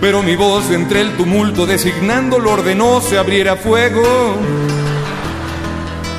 Pero 0.00 0.22
mi 0.22 0.36
voz 0.36 0.70
entre 0.70 1.00
el 1.00 1.16
tumulto 1.16 1.66
designándolo 1.66 2.52
ordenó 2.52 3.00
se 3.00 3.18
abriera 3.18 3.56
fuego. 3.56 4.36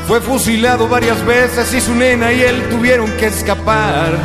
Fue 0.07 0.19
fusilado 0.19 0.89
varias 0.89 1.25
veces 1.25 1.73
y 1.73 1.79
su 1.79 1.95
nena 1.95 2.33
y 2.33 2.41
él 2.41 2.67
tuvieron 2.69 3.09
que 3.13 3.27
escapar. 3.27 4.17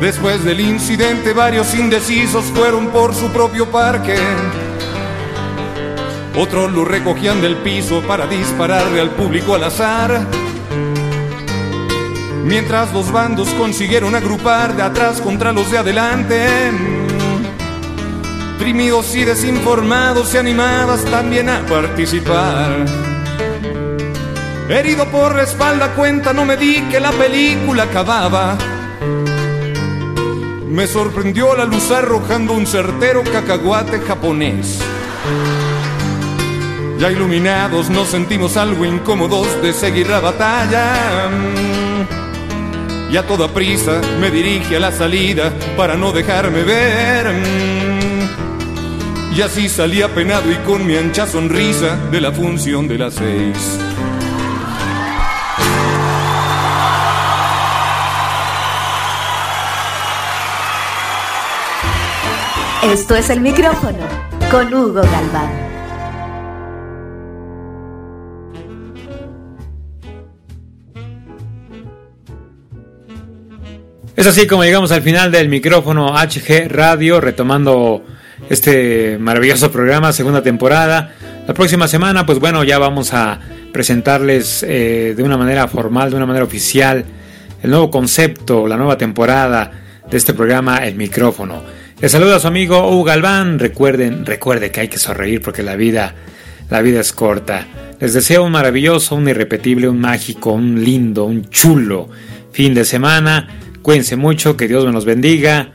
Después 0.00 0.44
del 0.44 0.60
incidente 0.60 1.32
varios 1.32 1.74
indecisos 1.74 2.44
fueron 2.54 2.88
por 2.88 3.14
su 3.14 3.28
propio 3.32 3.70
parque. 3.70 4.16
Otros 6.36 6.72
lo 6.72 6.84
recogían 6.84 7.40
del 7.40 7.56
piso 7.58 8.02
para 8.02 8.26
dispararle 8.26 9.00
al 9.00 9.10
público 9.10 9.54
al 9.54 9.64
azar. 9.64 10.26
Mientras 12.44 12.92
los 12.92 13.12
bandos 13.12 13.48
consiguieron 13.50 14.16
agrupar 14.16 14.74
de 14.74 14.82
atrás 14.82 15.20
contra 15.20 15.52
los 15.52 15.70
de 15.70 15.78
adelante. 15.78 16.46
Primidos 18.58 19.14
y 19.14 19.24
desinformados 19.24 20.34
y 20.34 20.38
animadas 20.38 21.04
también 21.04 21.48
a 21.48 21.64
participar. 21.66 22.84
Herido 24.68 25.06
por 25.06 25.36
la 25.36 25.42
espalda 25.42 25.94
cuenta, 25.94 26.32
no 26.32 26.44
me 26.44 26.56
di 26.56 26.80
que 26.90 26.98
la 26.98 27.12
película 27.12 27.84
acababa. 27.84 28.58
Me 30.68 30.88
sorprendió 30.88 31.54
la 31.54 31.64
luz 31.64 31.92
arrojando 31.92 32.54
un 32.54 32.66
certero 32.66 33.22
cacahuate 33.22 34.00
japonés. 34.00 34.80
Ya 37.04 37.12
iluminados 37.12 37.90
nos 37.90 38.08
sentimos 38.08 38.56
algo 38.56 38.86
incómodos 38.86 39.60
de 39.60 39.74
seguir 39.74 40.08
la 40.08 40.20
batalla. 40.20 41.28
Y 43.10 43.16
a 43.18 43.26
toda 43.26 43.48
prisa 43.48 44.00
me 44.18 44.30
dirige 44.30 44.76
a 44.76 44.80
la 44.80 44.90
salida 44.90 45.52
para 45.76 45.96
no 45.96 46.12
dejarme 46.12 46.62
ver. 46.62 47.26
Y 49.36 49.42
así 49.42 49.68
salí 49.68 50.00
apenado 50.00 50.50
y 50.50 50.56
con 50.64 50.86
mi 50.86 50.96
ancha 50.96 51.26
sonrisa 51.26 51.94
de 52.10 52.22
la 52.22 52.32
función 52.32 52.88
de 52.88 52.96
las 52.96 53.12
seis. 53.12 53.78
Esto 62.82 63.14
es 63.14 63.28
el 63.28 63.42
micrófono 63.42 64.06
con 64.50 64.72
Hugo 64.72 65.02
Galván. 65.02 65.63
Es 74.16 74.28
así 74.28 74.46
como 74.46 74.62
llegamos 74.62 74.92
al 74.92 75.02
final 75.02 75.32
del 75.32 75.48
micrófono 75.48 76.14
HG 76.14 76.68
Radio, 76.68 77.20
retomando 77.20 78.04
este 78.48 79.18
maravilloso 79.18 79.72
programa, 79.72 80.12
segunda 80.12 80.40
temporada. 80.40 81.12
La 81.48 81.52
próxima 81.52 81.88
semana, 81.88 82.24
pues 82.24 82.38
bueno, 82.38 82.62
ya 82.62 82.78
vamos 82.78 83.12
a 83.12 83.40
presentarles 83.72 84.64
eh, 84.68 85.14
de 85.16 85.22
una 85.24 85.36
manera 85.36 85.66
formal, 85.66 86.10
de 86.10 86.16
una 86.16 86.26
manera 86.26 86.44
oficial, 86.44 87.04
el 87.60 87.70
nuevo 87.70 87.90
concepto, 87.90 88.68
la 88.68 88.76
nueva 88.76 88.96
temporada 88.96 89.72
de 90.08 90.16
este 90.16 90.32
programa, 90.32 90.86
El 90.86 90.94
Micrófono. 90.94 91.64
Les 92.00 92.12
saluda 92.12 92.36
a 92.36 92.40
su 92.40 92.46
amigo 92.46 92.88
Hugo 92.88 93.02
Galván. 93.02 93.58
Recuerden, 93.58 94.24
recuerde 94.24 94.70
que 94.70 94.78
hay 94.78 94.88
que 94.88 94.98
sonreír 94.98 95.42
porque 95.42 95.64
la 95.64 95.74
vida, 95.74 96.14
la 96.70 96.82
vida 96.82 97.00
es 97.00 97.12
corta. 97.12 97.66
Les 97.98 98.14
deseo 98.14 98.44
un 98.44 98.52
maravilloso, 98.52 99.16
un 99.16 99.28
irrepetible, 99.28 99.88
un 99.88 100.00
mágico, 100.00 100.52
un 100.52 100.84
lindo, 100.84 101.24
un 101.24 101.50
chulo 101.50 102.08
fin 102.52 102.74
de 102.74 102.84
semana. 102.84 103.63
Cuídense 103.84 104.16
mucho, 104.16 104.56
que 104.56 104.66
Dios 104.66 104.86
me 104.86 104.92
los 104.92 105.04
bendiga. 105.04 105.74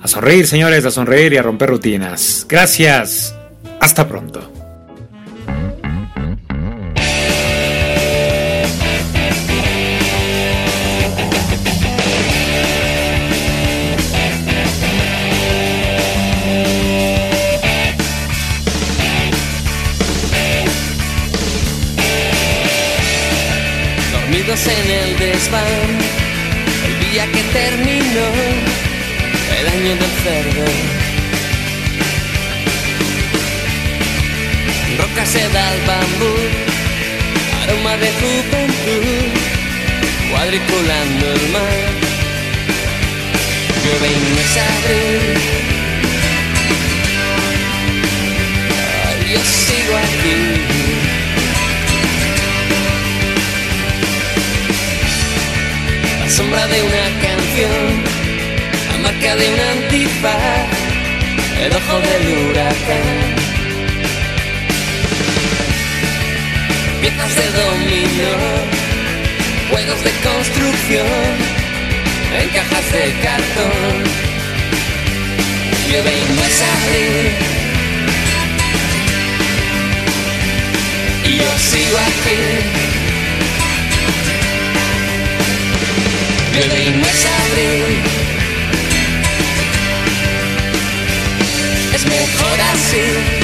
A 0.00 0.08
sonreír, 0.08 0.46
señores, 0.46 0.86
a 0.86 0.90
sonreír 0.90 1.34
y 1.34 1.36
a 1.36 1.42
romper 1.42 1.68
rutinas. 1.68 2.46
Gracias. 2.48 3.34
Hasta 3.80 4.08
pronto. 4.08 4.49
Llueve 75.90 76.12
y 76.12 76.34
no 76.34 76.44
es 76.44 76.62
abril. 76.62 77.32
Y 81.24 81.36
yo 81.36 81.58
sigo 81.58 81.98
aquí. 81.98 82.38
Llueve 86.54 86.84
y 86.84 86.90
no 86.90 87.06
es 87.08 87.26
abril. 87.26 88.02
Es 91.92 92.06
mejor 92.06 92.60
así. 92.72 93.39